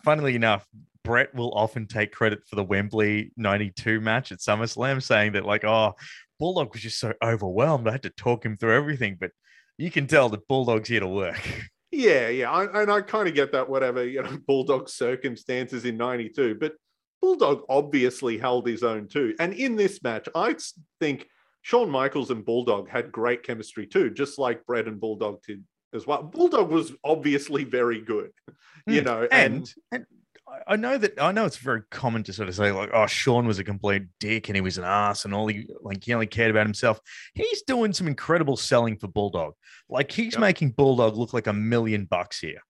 [0.04, 0.64] Funnily enough,
[1.02, 5.64] Bret will often take credit for the Wembley '92 match at SummerSlam, saying that like,
[5.64, 5.94] oh,
[6.38, 7.88] Bulldog was just so overwhelmed.
[7.88, 9.32] I had to talk him through everything, but
[9.78, 11.40] you can tell that Bulldog's here to work.
[11.90, 13.66] Yeah, yeah, I, and I kind of get that.
[13.68, 16.74] Whatever you know, Bulldog circumstances in '92, but
[17.22, 19.34] Bulldog obviously held his own too.
[19.40, 20.54] And in this match, I
[21.00, 21.26] think
[21.62, 25.64] Shawn Michaels and Bulldog had great chemistry too, just like Bret and Bulldog did
[25.94, 26.22] as well.
[26.22, 28.32] Bulldog was obviously very good,
[28.86, 30.17] you Hmm, know, And, and I-
[30.66, 33.46] I know that I know it's very common to sort of say like, oh, Shawn
[33.46, 36.26] was a complete dick and he was an ass and all he like he only
[36.26, 37.00] cared about himself.
[37.34, 39.54] He's doing some incredible selling for Bulldog.
[39.88, 42.60] Like he's making Bulldog look like a million bucks here.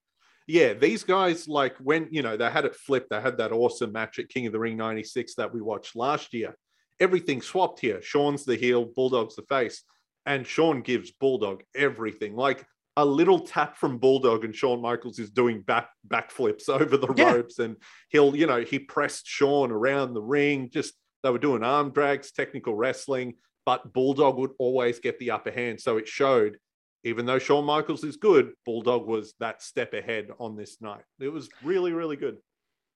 [0.47, 3.11] yeah, these guys like when you know they had it flipped.
[3.11, 6.33] They had that awesome match at King of the Ring '96 that we watched last
[6.33, 6.57] year.
[7.01, 8.01] Everything swapped here.
[8.03, 9.85] Shawn's the heel, Bulldog's the face,
[10.27, 12.35] and Shawn gives Bulldog everything.
[12.35, 12.65] Like
[12.99, 17.33] a little tap from Bulldog and Shawn Michaels is doing back backflips over the Yeah.
[17.33, 17.77] ropes, and
[18.11, 20.69] he'll, you know, he pressed Shawn around the ring.
[20.71, 23.35] Just they were doing arm drags, technical wrestling,
[23.65, 25.81] but Bulldog would always get the upper hand.
[25.81, 26.59] So it showed,
[27.05, 31.05] even though Shawn Michaels is good, Bulldog was that step ahead on this night.
[31.21, 32.39] It was really, really good.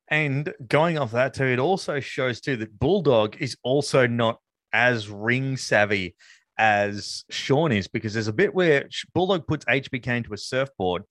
[0.09, 4.40] And going off that too, it also shows too that Bulldog is also not
[4.72, 6.16] as ring savvy
[6.59, 11.03] as Shawn is because there's a bit where Bulldog puts HBK into a surfboard,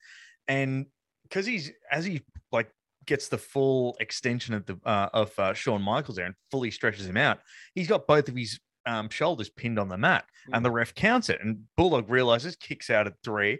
[0.47, 0.85] and
[1.23, 2.21] because he's as he
[2.51, 2.69] like
[3.05, 7.05] gets the full extension of the uh, of uh, Shawn Michaels there and fully stretches
[7.05, 7.39] him out,
[7.73, 11.29] he's got both of his um, shoulders pinned on the mat, and the ref counts
[11.29, 13.59] it, and Bulldog realizes, kicks out at three,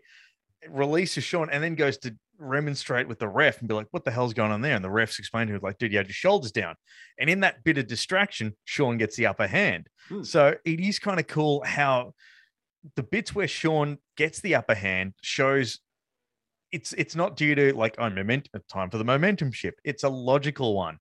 [0.70, 4.12] releases Shawn, and then goes to remonstrate with the ref and be like, "What the
[4.12, 6.14] hell's going on there?" And the ref's explained to him like, "Dude, you had your
[6.14, 6.76] shoulders down."
[7.20, 9.88] And in that bit of distraction, Shawn gets the upper hand.
[10.10, 10.24] Hmm.
[10.24, 12.14] So it is kind of cool how
[12.96, 15.80] the bits where Shawn gets the upper hand shows
[16.72, 19.80] it's it's not due to like oh momentum time for the momentum shift.
[19.84, 20.98] It's a logical one.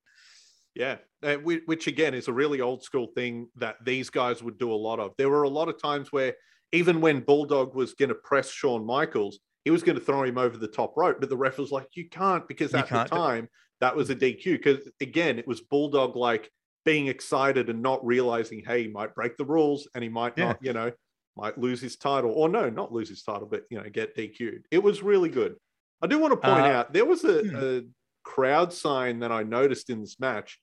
[0.75, 4.71] Yeah, uh, which again is a really old school thing that these guys would do
[4.71, 5.11] a lot of.
[5.17, 6.35] There were a lot of times where
[6.71, 10.37] even when Bulldog was going to press Shawn Michaels, he was going to throw him
[10.37, 13.15] over the top rope, but the ref was like, "You can't," because at can't the
[13.15, 13.49] do- time
[13.79, 14.53] that was a DQ.
[14.53, 16.49] Because again, it was Bulldog like
[16.85, 20.45] being excited and not realizing, hey, he might break the rules and he might Yeah.
[20.47, 20.91] not, you know,
[21.35, 24.65] might lose his title or no, not lose his title, but you know, get DQ'd.
[24.71, 25.55] It was really good.
[26.01, 27.55] I do want to point Uh, out there was a, hmm.
[27.55, 27.81] a
[28.23, 30.59] crowd sign that I noticed in this match.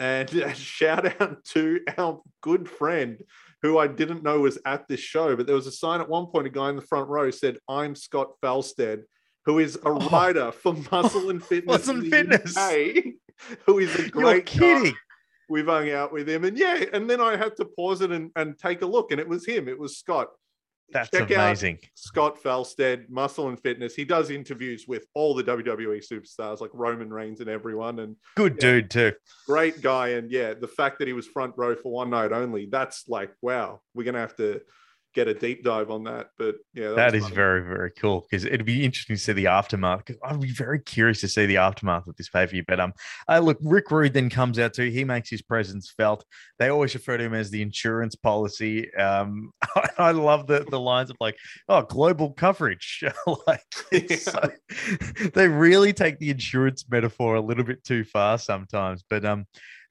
[0.00, 3.22] And shout out to our good friend
[3.62, 6.26] who I didn't know was at this show, but there was a sign at one
[6.26, 9.04] point, a guy in the front row said, I'm Scott Falstead,
[9.44, 10.08] who is a Oh.
[10.10, 11.86] writer for Muscle and Fitness.
[11.86, 12.56] Muscle and Fitness.
[12.56, 13.04] UK,
[13.66, 14.52] who is a You're great guy.
[14.52, 14.94] kidding.
[15.48, 16.44] We've hung out with him.
[16.44, 19.20] And yeah, and then I had to pause it and, and take a look, and
[19.20, 19.68] it was him.
[19.68, 20.28] It was Scott.
[20.90, 21.78] That's Check amazing.
[21.94, 23.94] Scott Falstead, Muscle and Fitness.
[23.94, 28.00] He does interviews with all the WWE superstars like Roman Reigns and everyone.
[28.00, 28.60] And Good Yeah.
[28.60, 29.12] dude too.
[29.46, 30.08] great guy.
[30.08, 33.32] And yeah, the fact that he was front row for one night only, that's like,
[33.40, 34.60] wow, we're going to have to
[35.14, 36.28] get a deep dive on that.
[36.38, 37.34] But yeah, That was is funny.
[37.34, 40.04] very, very cool because it'd be interesting to see the aftermath.
[40.04, 42.64] Because I'd be very curious to see the aftermath of this pay per view.
[42.66, 42.92] But um,
[43.28, 44.88] uh, look, Rick Rude then comes out too.
[44.90, 46.24] He makes his presence felt.
[46.58, 48.92] They always refer to him as the insurance policy.
[48.94, 49.52] Um,
[49.98, 51.36] I love the the lines of like,
[51.68, 53.04] oh, global coverage.
[53.46, 53.60] like,
[53.92, 54.50] it's so-
[55.34, 59.04] they really take the insurance metaphor a little bit too far sometimes.
[59.08, 59.46] But um,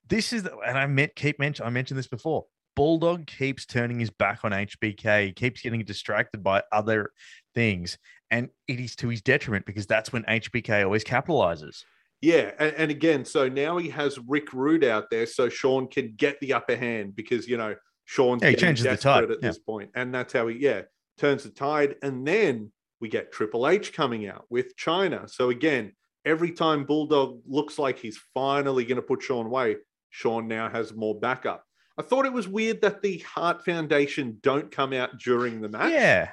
[0.09, 1.65] this is, and I meant keep mention.
[1.65, 2.45] I mentioned this before.
[2.75, 7.11] Bulldog keeps turning his back on HBK, he keeps getting distracted by other
[7.53, 7.97] things,
[8.29, 11.83] and it is to his detriment because that's when HBK always capitalizes.
[12.21, 16.13] Yeah, and, and again, so now he has Rick Rude out there, so Shawn can
[16.15, 19.49] get the upper hand because you know Shawn's Yeah, he changes the tide, at yeah.
[19.49, 20.83] this point, and that's how he yeah
[21.17, 25.29] turns the tide, and then we get Triple H coming out with Chyna.
[25.29, 25.93] So again,
[26.23, 29.77] every time Bulldog looks like he's finally going to put Shawn away,
[30.11, 31.65] Shawn now has more backup.
[31.97, 35.91] I thought it was weird that the Heart Foundation don't come out during the match.
[35.91, 36.29] Yeah,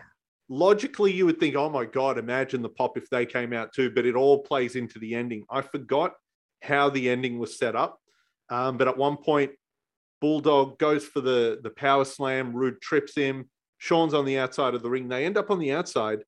[0.49, 3.91] logically you would think oh my god imagine the pop if they came out too
[3.91, 5.45] but it all plays into the ending.
[5.51, 6.15] I forgot
[6.63, 8.01] how the ending was set up
[8.51, 9.53] um, but at one point
[10.21, 13.49] bulldog goes for the the power slam rude trips him
[13.79, 15.09] shawn's on the outside of the ring.
[15.09, 16.21] They end up on the outside.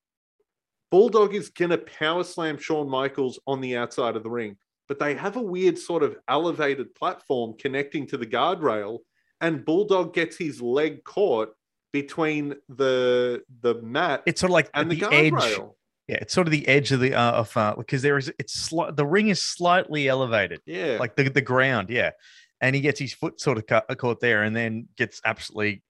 [0.90, 4.56] Bulldog is gonna power slam Shawn michaels on the outside of the ring
[4.86, 8.98] but they have a weird sort of elevated platform connecting to the guardrail
[9.40, 11.54] and bulldog gets his leg caught
[11.92, 15.32] between the the mat it's sort of like and the the edge.
[15.32, 15.74] guardrail.
[16.08, 18.68] Yeah, it's sort of the edge of the uh, of uh, because there is it's
[18.70, 21.88] sli- the ring is slightly elevated, Yeah, like the the ground.
[21.88, 22.10] Yeah,
[22.60, 25.82] and he gets his foot sort of cut, caught there, and then gets absolutely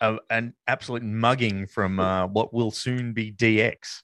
[0.00, 4.02] uh, an absolute mugging from uh, what will soon be DX.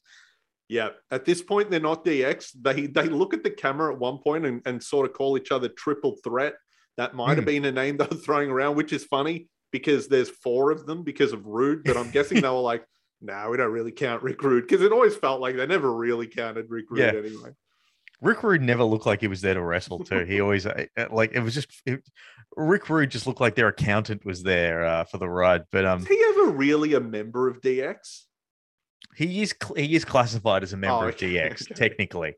[0.69, 0.91] yeah.
[1.11, 2.51] At this point, they're not DX.
[2.61, 5.51] They they look at the camera at one point and, and sort of call each
[5.51, 6.55] other triple threat.
[6.97, 7.45] That might have Hmm.
[7.47, 11.03] been a name they were throwing around, which is funny because there's four of them
[11.03, 11.83] because of Rude.
[11.85, 12.85] But I'm guessing they were like,
[13.21, 16.27] no, we don't really count Rick Rude because it always felt like they never really
[16.29, 17.19] counted Rick Rude Yeah.
[17.19, 17.51] anyway.
[18.21, 20.25] Rick Rude never looked like he was there to wrestle too.
[20.25, 22.03] He always uh, uh, like it was just it,
[22.57, 25.65] Rick Rude just looked like their accountant was there uh, for the ride.
[25.73, 28.23] But um, Is he ever really a member of DX?
[29.17, 31.75] he is he is classified as a member Oh, of DX okay.
[31.75, 32.35] technically.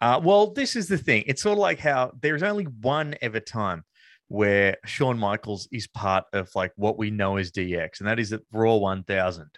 [0.00, 1.24] Uh, well, this is the thing.
[1.26, 3.84] It's sort of like how there's only one ever time
[4.28, 8.32] where Shawn Michaels is part of like what we know as DX, and that is
[8.32, 9.48] at Raw 1000.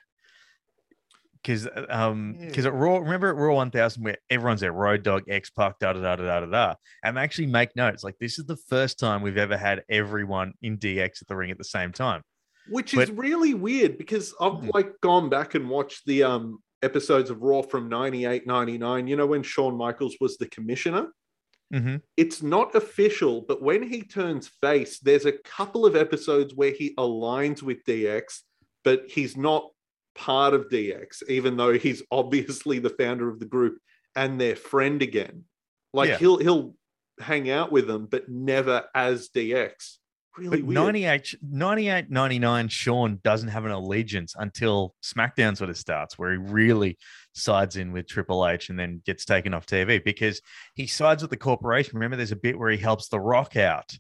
[1.43, 5.49] Because um because at Raw, remember at Raw 1000 where everyone's there, Road Dog, X
[5.49, 6.75] Pac, da da da da da da.
[7.03, 10.53] And they actually make notes like this is the first time we've ever had everyone
[10.61, 12.23] in DX at the ring at the same time.
[12.69, 14.71] which is really weird because I've Hmm.
[14.75, 19.27] like gone back and watched the um episodes of Raw from 98, 99, you know,
[19.27, 21.09] when Shawn Michaels was the commissioner,
[21.73, 26.73] hmm it's not official, but when he turns face, there's a couple of episodes where
[26.73, 28.41] he aligns with DX,
[28.85, 29.71] but he's not
[30.15, 33.79] part of DX, even though he's obviously the founder of the group
[34.17, 35.45] and their friend again.
[35.93, 36.19] Like Yeah.
[36.19, 36.75] he'll he'll
[37.21, 39.99] hang out with them, but never as DX.
[40.39, 40.75] Really But weird.
[40.77, 46.39] 98, 98, 99, Shawn doesn't have an allegiance until SmackDown sort of starts, where he
[46.39, 46.99] really
[47.33, 50.41] sides in with Triple H and then gets taken off TV because
[50.75, 51.95] he sides with the corporation.
[51.95, 53.93] Remember, there's a bit where he helps The Rock out.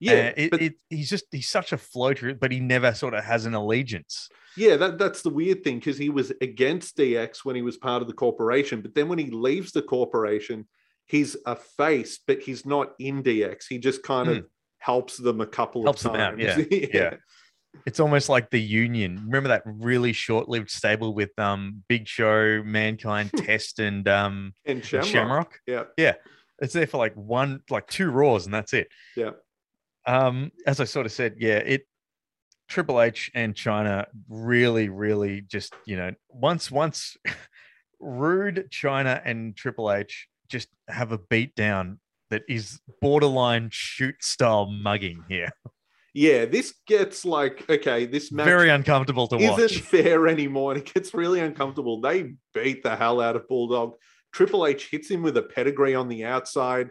[0.00, 3.24] yeah, it, but it, he's just he's such a floater, but he never sort of
[3.24, 4.28] has an allegiance.
[4.56, 8.02] Yeah, that, that's the weird thing because he was against DX when he was part
[8.02, 10.68] of the corporation, but then when he leaves the corporation,
[11.06, 13.64] he's a face, but he's not in DX.
[13.68, 14.46] He just kind of
[14.78, 15.86] helps them a couple Hmm.
[15.86, 16.66] Helps of them out, times.
[16.70, 17.14] yeah, yeah.
[17.86, 19.20] It's almost like the Union.
[19.24, 24.84] Remember that really short-lived stable with um Big Show, Mankind, Test, and um And and
[24.84, 25.60] Shamrock.
[25.66, 25.90] Shamrock.
[25.96, 26.14] Yeah.
[26.60, 28.88] It's there for like one, like two Raws, and that's it.
[29.16, 29.30] Yeah.
[30.06, 31.86] Um, as I sort of said, yeah, it
[32.68, 37.16] Triple H and Chyna really, really just you know once once
[38.00, 41.98] Rude, Chyna, and Triple H just have a beat down
[42.30, 45.50] that is borderline shoot style mugging here.
[46.14, 49.80] Yeah, this gets like, okay, this match Very uncomfortable to isn't watch.
[49.80, 50.72] fair anymore.
[50.72, 52.00] And it gets really uncomfortable.
[52.00, 53.96] They beat the hell out of Bulldog.
[54.32, 56.90] Triple H hits him with a pedigree on the outside,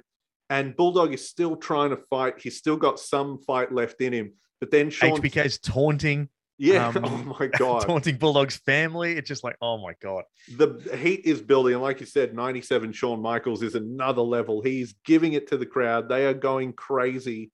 [0.49, 2.35] and Bulldog is still trying to fight.
[2.39, 4.33] He's still got some fight left in him.
[4.59, 9.13] But then Shawn, HBK's taunting, yeah, um, oh my god, taunting Bulldog's family.
[9.13, 10.23] It's just like, oh my god.
[10.57, 11.73] the heat is building.
[11.73, 14.61] And like you said, 97 Shawn Michaels is another level.
[14.61, 16.07] He's giving it to the crowd.
[16.07, 17.51] They are going crazy.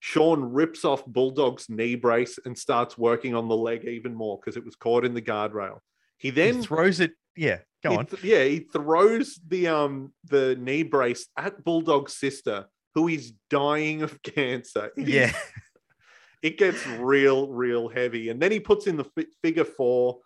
[0.00, 4.56] Shawn rips off Bulldog's knee brace and starts working on the leg even more because
[4.56, 5.78] it was caught in the guardrail.
[6.18, 7.12] He He then throws it.
[7.36, 8.06] Yeah, go on.
[8.06, 14.02] th- yeah, he throws the um the knee brace at Bulldog's sister, who is dying
[14.02, 14.90] of cancer.
[14.96, 15.32] It is- Yeah.
[16.42, 18.28] it gets real, real heavy.
[18.28, 20.20] And then he puts in the fi- figure four.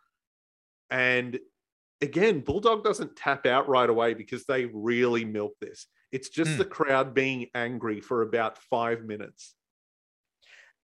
[0.91, 1.39] And
[2.03, 5.87] again, Bulldog doesn't tap out right away because they really milk this.
[6.11, 6.59] It's just Hmm.
[6.59, 9.55] the crowd being angry for about five minutes.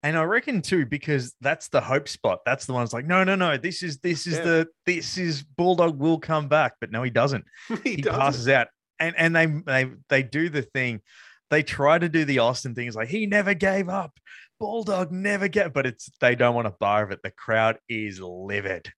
[0.04, 2.40] And I reckon too, because that's the hope spot.
[2.44, 2.84] That's the one.
[2.84, 3.56] It's like, no, no, no.
[3.56, 4.44] This is this is Yeah.
[4.44, 7.44] the this is Bulldog will come back, but no, he doesn't.
[7.82, 8.20] he He, doesn't.
[8.20, 8.68] passes out,
[9.00, 11.00] and and they they they do the thing.
[11.50, 12.86] They try to do the Austin thing.
[12.86, 14.12] It's like he never gave up.
[14.60, 17.20] Bulldog never get, but it's they don't want a bar of it.
[17.22, 18.92] The crowd is livid.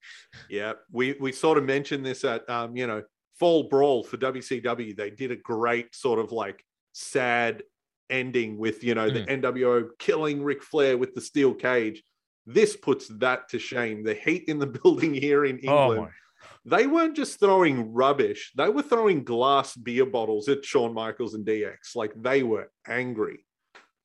[0.50, 3.04] Yeah, we we sort of mentioned this at um, you know,
[3.38, 4.96] Fall Brawl for WCW.
[4.96, 7.62] They did a great sort of like sad
[8.10, 9.44] ending with you know the hmm.
[9.44, 12.02] NWO killing Ric Flair with the steel cage.
[12.46, 14.04] This puts that to shame.
[14.04, 16.00] The heat in the building here in Oh England.
[16.02, 16.78] my!
[16.78, 21.46] they weren't just throwing rubbish; they were throwing glass beer bottles at Shawn Michaels and
[21.46, 21.94] DX.
[21.94, 23.44] Like they were angry.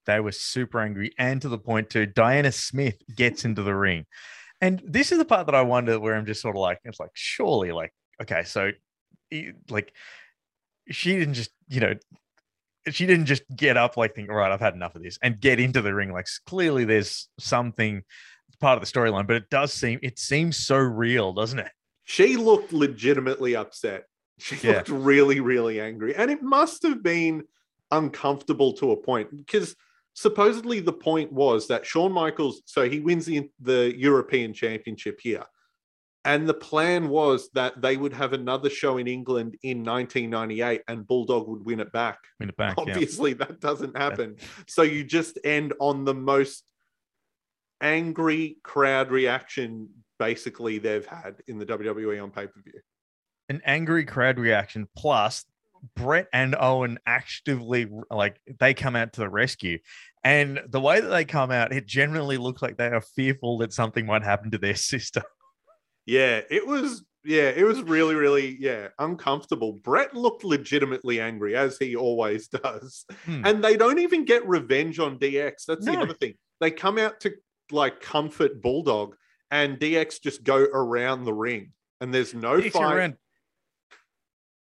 [0.08, 2.08] They were super angry, and to the point too.
[2.08, 4.06] Diana Smith gets into the ring,
[4.62, 7.00] and this is the part that I wonder where I'm just sort of like, it's
[7.00, 8.72] like surely, like, okay, so,
[9.70, 9.94] like,
[10.90, 11.96] she didn't just, you know,
[12.90, 15.40] she didn't just get up like think, all right, I've had enough of this, and
[15.40, 16.12] get into the ring.
[16.12, 18.04] Like, clearly, there's something
[18.60, 21.72] part of the storyline, but it does seem it seems so real, doesn't it?
[22.04, 24.06] she looked legitimately upset.
[24.40, 24.78] She Yeah.
[24.78, 26.14] looked really, really angry.
[26.16, 27.44] And it must have been
[27.92, 29.76] uncomfortable to a point because
[30.14, 35.46] supposedly the point was that Shawn Michaels, so he wins the, the European Championship here.
[36.24, 41.08] And the plan was that they would have another show in England in 1998 and
[41.08, 42.20] Bulldog would win it back.
[42.40, 42.84] In the back, yeah.
[42.84, 44.36] Obviously, that doesn't happen.
[44.68, 46.64] So you just end on the most
[47.82, 49.90] angry crowd reaction
[50.20, 52.80] basically they've had in the WWE on pay per view.
[53.50, 55.46] an angry crowd reaction plus
[55.96, 59.80] Bret and Owen actively like they come out to the rescue.
[60.24, 63.74] And the way that they come out, it generally looks like they are fearful that
[63.74, 65.24] something might happen to their sister.
[66.06, 67.04] Yeah, it was.
[67.24, 69.74] Yeah, it was really, really, yeah, uncomfortable.
[69.74, 73.06] Bret looked legitimately angry, as he always does.
[73.26, 73.46] Hmm.
[73.46, 75.66] And they don't even get revenge on DX.
[75.68, 76.34] That's the other thing.
[76.60, 77.34] They come out to
[77.72, 79.16] like comfort Bulldog,
[79.52, 82.96] and DX just go around the ring, and there's no DX fight.
[82.96, 83.18] around.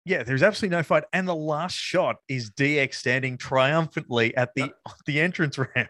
[0.06, 1.04] Yeah, there's absolutely no fight.
[1.12, 4.72] And the last shot is DX standing triumphantly at the
[5.06, 5.90] the entrance ramp.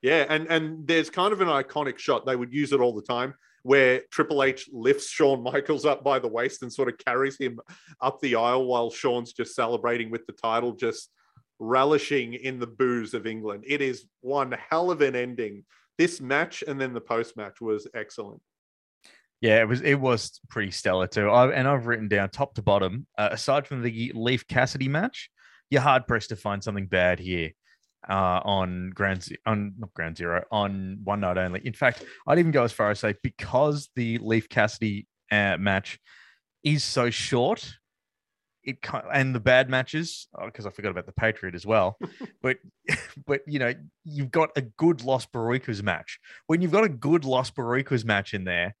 [0.00, 2.24] Yeah, and and there's kind of an iconic shot.
[2.24, 6.18] They would use it all the time where Triple H lifts Shawn Michaels up by
[6.18, 7.60] the waist and sort of carries him
[8.00, 11.10] up the aisle while Shawn's just celebrating with the title, just
[11.58, 13.64] relishing in the boos of England.
[13.66, 15.64] It is one hell of an ending.
[15.96, 18.40] This match and then the post match was excellent.
[19.40, 21.28] Yeah, it was it was pretty stellar too.
[21.28, 23.06] I, and I've written down top to bottom.
[23.18, 25.30] Uh, aside from the Leif Cassidy match,
[25.68, 27.50] you're hard pressed to find something bad here
[28.08, 31.60] uh, on Ground Ze- on not Ground Zero on one night only.
[31.64, 35.98] In fact, I'd even go as far as say because the Leif Cassidy uh, match
[36.62, 37.78] is so short.
[38.64, 38.78] It
[39.12, 41.98] and the bad matches because I forgot about the Patriot as well,
[42.42, 42.58] but
[43.26, 43.74] but you know
[44.04, 46.18] you've got a good Los Boricuas match.
[46.46, 48.76] When you've got a good Los Boricuas match in there,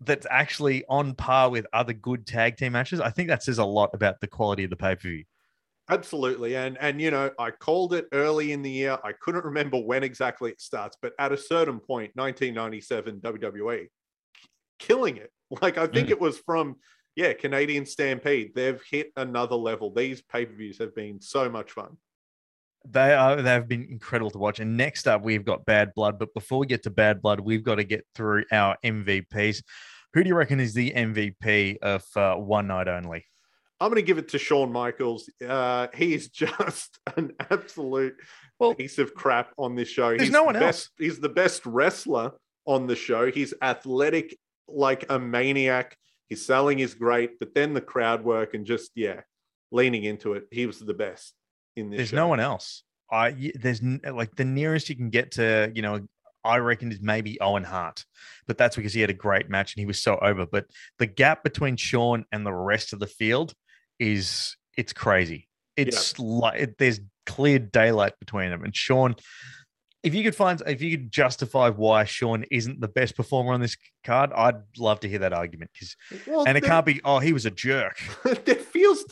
[0.00, 3.00] that's actually on par with other good tag team matches.
[3.00, 5.24] I think that says a lot about the quality of the pay per view.
[5.90, 6.56] Absolutely.
[6.56, 8.98] And and you know, I called it early in the year.
[9.04, 13.88] I couldn't remember when exactly it starts, but at a certain point, 1997 WWE
[14.78, 15.30] killing it.
[15.60, 16.12] Like I think Mm.
[16.12, 16.76] it was from
[17.14, 18.52] yeah, Canadian Stampede.
[18.54, 19.92] They've hit another level.
[19.92, 21.98] These pay-per-views have been so much fun.
[22.88, 24.60] They are they have been incredible to watch.
[24.60, 26.18] And next up, we've got Bad Blood.
[26.18, 29.62] But before we get to Bad Blood, we've got to get through our MVPs.
[30.14, 33.26] Who do you reckon is the MVP of uh, one night only?
[33.82, 35.28] I'm going to give it to Shawn Michaels.
[35.44, 38.14] Uh, he is just an absolute
[38.60, 40.10] Well, piece of crap on this show.
[40.10, 42.30] there's he's no one the best, He's the best wrestler
[42.64, 43.32] on the show.
[43.32, 44.38] He's athletic
[44.68, 45.96] like a maniac.
[46.28, 49.22] His selling is great, but then the crowd work and just yeah,
[49.72, 50.44] leaning into it.
[50.52, 51.34] He was the best
[51.74, 51.96] in this.
[51.98, 52.16] There's show.
[52.16, 52.84] no one else.
[53.10, 56.06] I there's like the nearest you can get to you know.
[56.44, 58.04] I reckon is maybe Owen Hart,
[58.48, 60.44] but that's because he had a great match and he was so over.
[60.44, 60.66] But
[60.98, 63.54] the gap between Shawn and the rest of the field
[64.02, 65.48] is it's crazy.
[65.76, 68.64] It's like it, there's clear daylight between them.
[68.64, 69.14] And Shawn,
[70.02, 73.60] if you could find, if you could justify why Shawn isn't the best performer on
[73.60, 75.70] this card, I'd love to hear that argument.
[75.72, 75.96] Because
[76.26, 77.96] Well, and it there- can't be, oh, he was a jerk.
[78.24, 79.04] it feels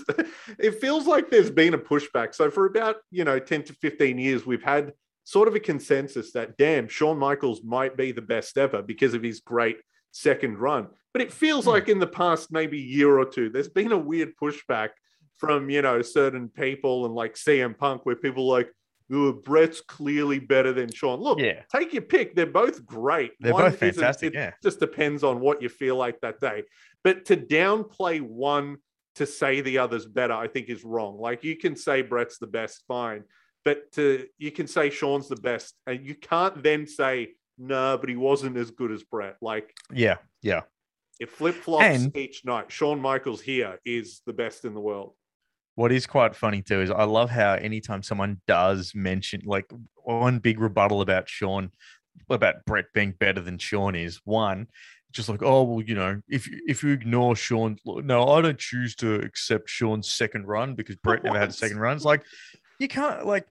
[0.59, 2.35] it feels like there's been a pushback.
[2.35, 4.93] So for about you know 10 to 15 years, we've had
[5.25, 9.23] sort of a consensus that damn, Shawn Michaels might be the best ever because of
[9.23, 9.77] his great
[10.11, 10.89] second run.
[11.13, 11.71] But it feels Hmm.
[11.71, 14.91] like in the past maybe year or two, there's been a weird pushback
[15.39, 18.71] from you know certain people and like CM Punk, where people are like,
[19.13, 21.19] oh, Bret's clearly better than Shawn.
[21.21, 21.63] Look, Yeah.
[21.75, 22.35] take your pick.
[22.37, 23.33] They're both great.
[23.41, 24.53] They're One both fantastic, It yeah.
[24.63, 26.63] just depends on what you feel like that day.
[27.03, 28.77] But to downplay one
[29.17, 31.19] to say the other's better, I think is wrong.
[31.19, 33.25] Like you can say Bret's the best, fine,
[33.65, 38.09] but to you can say Shawn's the best, and you can't then say no, but
[38.09, 39.37] he wasn't as good as Bret.
[39.43, 40.19] Like Yeah.
[40.43, 40.61] Yeah.
[41.21, 42.73] It flip flops each night.
[42.73, 45.13] Shawn Michaels here is the best in the world.
[45.77, 49.71] What is quite funny too is I love how anytime someone does mention like
[50.03, 51.71] one big rebuttal about Shawn,
[52.29, 54.67] about Bret being better than Shawn is one,
[55.13, 58.59] just like oh well you know if you- if you ignore Shawn, no I don't
[58.59, 61.97] choose to accept Shawn's second run because Bret never had a second run.
[61.97, 62.25] It's like
[62.79, 63.47] you can't like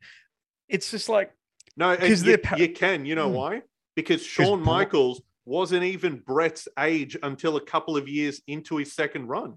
[0.68, 1.32] it's just like
[1.78, 3.06] No, and 'Cause you, pa- you can.
[3.06, 3.36] You know Hmm.
[3.36, 3.62] why?
[3.96, 8.94] Because Shawn Bro- Michaels wasn't even Bret's age until a couple of years into his
[8.94, 9.56] second run.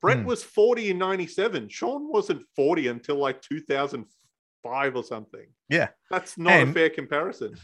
[0.00, 0.24] Bret Hmm.
[0.26, 1.68] was 40 in 97.
[1.68, 5.46] Shawn wasn't 40 until like 2005 or something.
[5.68, 5.88] yeah.
[6.10, 7.54] That's not a fair comparison.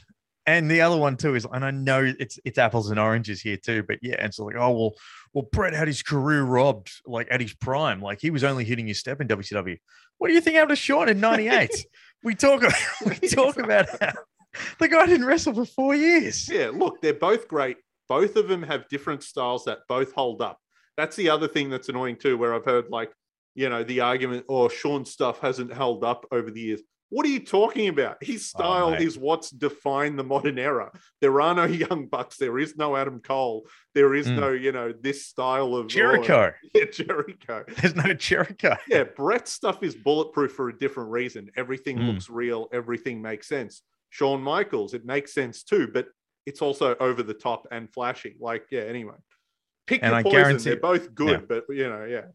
[0.46, 3.56] And the other one too is, and I know it's it's apples and oranges here
[3.58, 4.94] too, but yeah, it's so like, oh well,
[5.34, 8.86] well, Bret had his career robbed like at his prime, like he was only hitting
[8.86, 9.76] his step in WCW.
[10.18, 11.86] What do you think happened to Shawn in '98?
[12.24, 12.62] we talk
[13.06, 14.12] we talk about how
[14.78, 16.48] the guy didn't wrestle for four years.
[16.48, 17.76] Yeah, look, they're both great.
[18.08, 20.58] Both of them have different styles that both hold up.
[20.96, 23.12] That's the other thing that's annoying too, where I've heard like,
[23.54, 26.82] you know, the argument, oh, Shawn's stuff hasn't held up over the years.
[27.12, 28.18] What are you talking about?
[28.22, 30.92] His style Oh, is what's defined the modern era.
[31.20, 32.36] There are no young bucks.
[32.36, 33.66] There is no Adam Cole.
[33.96, 34.36] There is Mm.
[34.38, 37.64] no, you know, this style of oh, Jericho, yeah, Jericho.
[37.78, 38.76] there's no Jericho.
[38.86, 41.50] Yeah, Bret's stuff is bulletproof for a different reason.
[41.56, 42.12] Everything Mm.
[42.12, 43.82] looks real, everything makes sense.
[44.10, 46.06] Shawn Michaels, it makes sense too, but
[46.46, 48.36] it's also over the top and flashy.
[48.40, 49.14] Like, yeah, anyway.
[49.86, 50.38] Pick And your I poison.
[50.40, 51.46] guarantee- They're both good, Yeah.
[51.48, 52.26] but you know, yeah.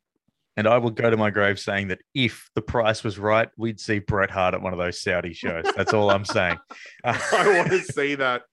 [0.58, 3.80] And I will go to my grave saying that if the price was right, we'd
[3.80, 5.66] see Bret Hart at one of those Saudi shows.
[5.76, 6.58] That's all I'm saying.
[7.04, 8.44] I want to see that.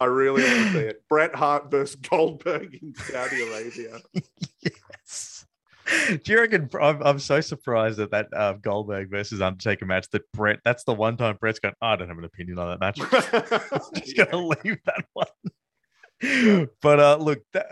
[0.00, 1.04] I really want to see it.
[1.08, 3.98] Bret Hart versus Goldberg in Saudi Arabia.
[6.08, 6.68] Do you reckon?
[6.80, 10.60] I'm, I'm so surprised at that uh, Goldberg versus Undertaker match that Bret.
[10.64, 11.72] That's the one time Bret's gone.
[11.80, 12.96] I don't have an opinion on that match.
[13.94, 14.24] Just Yeah.
[14.26, 16.68] gonna leave that one.
[16.82, 17.64] but uh, look, th-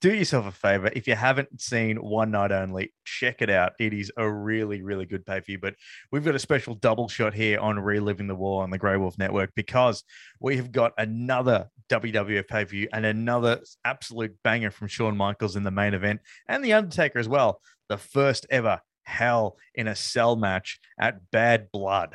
[0.00, 0.90] do yourself a favor.
[0.94, 3.72] If you haven't seen One Night Only, check it out.
[3.78, 5.58] It is a really, really good pay per view.
[5.58, 5.74] But
[6.10, 9.18] we've got a special double shot here on Reliving the War on the Grey Wolf
[9.18, 10.02] Network because
[10.40, 15.56] we have got another WWF pay per view and another absolute banger from Shawn Michaels
[15.56, 17.60] in the main event and The Undertaker as well.
[17.88, 22.14] The first ever Hell in a Cell match at Bad Blood.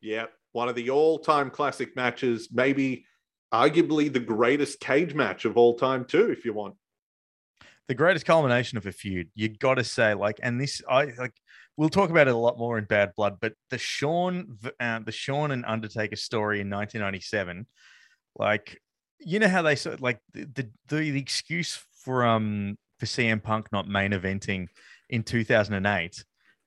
[0.00, 3.06] Yeah, one of the all-time classic matches, maybe
[3.52, 6.74] arguably the greatest cage match of all time, too, if you want.
[7.88, 11.32] The greatest culmination of a feud, you got to say, like, and this, I like,
[11.76, 15.12] we'll talk about it a lot more in Bad Blood, but the Shawn, uh, the
[15.12, 17.66] Shawn and Undertaker story in 1997,
[18.38, 18.78] like,
[19.20, 23.66] you know how they sort like the, the the excuse for um for CM Punk
[23.72, 24.66] not main eventing
[25.10, 26.24] in 2008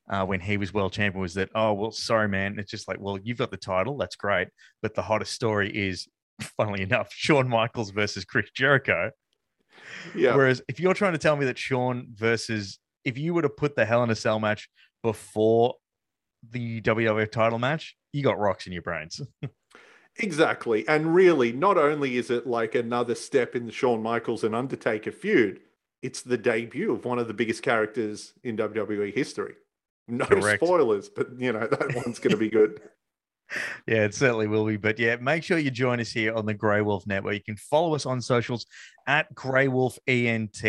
[0.09, 2.99] uh, when he was world champion was that oh well sorry man it's just like
[2.99, 4.49] well you've got the title that's great
[4.81, 6.07] but the hottest story is
[6.57, 9.11] funnily enough Shawn Michaels versus Chris Jericho.
[10.15, 10.35] Yeah.
[10.35, 13.75] Whereas if you're trying to tell me that Shawn versus if you were to put
[13.75, 14.69] the Hell in a Cell match
[15.03, 15.75] before
[16.49, 19.21] the WWF title match, you got rocks in your brains.
[20.17, 20.87] Exactly.
[20.87, 25.11] And really, not only is it like another step in the Shawn Michaels and Undertaker
[25.11, 25.61] feud,
[26.01, 29.53] it's the debut of one of the biggest characters in WWE history.
[30.07, 30.61] No Correct.
[30.61, 32.81] spoilers, but you know, that one's going to be good.
[33.87, 34.77] Yeah, it certainly will be.
[34.77, 37.33] But yeah, make sure you join us here on the Grey Wolf Network.
[37.33, 38.65] You can follow us on socials
[39.07, 40.61] at Grey Wolf ENT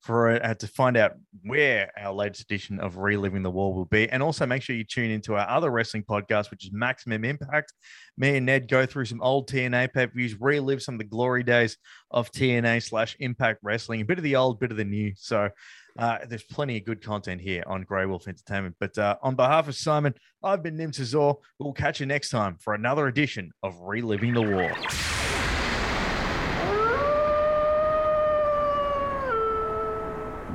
[0.00, 1.12] for uh, to find out
[1.42, 4.08] where our latest edition of Reliving the War will be.
[4.08, 7.72] And also make sure you tune into our other wrestling podcast, which is Maximum Impact.
[8.16, 11.04] Me and Ned go through some old TNA pay per views, relive some of the
[11.04, 11.76] glory days
[12.10, 15.12] of TNA slash Impact Wrestling, a bit of the old, bit of the new.
[15.16, 15.48] So
[15.98, 18.76] uh, there's plenty of good content here on Grey Wolf Entertainment.
[18.78, 21.36] But uh, on behalf of Simon, I've been Nim Tazor.
[21.58, 24.72] We'll catch you next time for another edition of Reliving the War.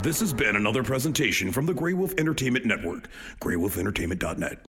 [0.04, 3.08] This has been another presentation from the Grey Wolf Entertainment Network,
[3.40, 4.66] greywolfentertainment.net.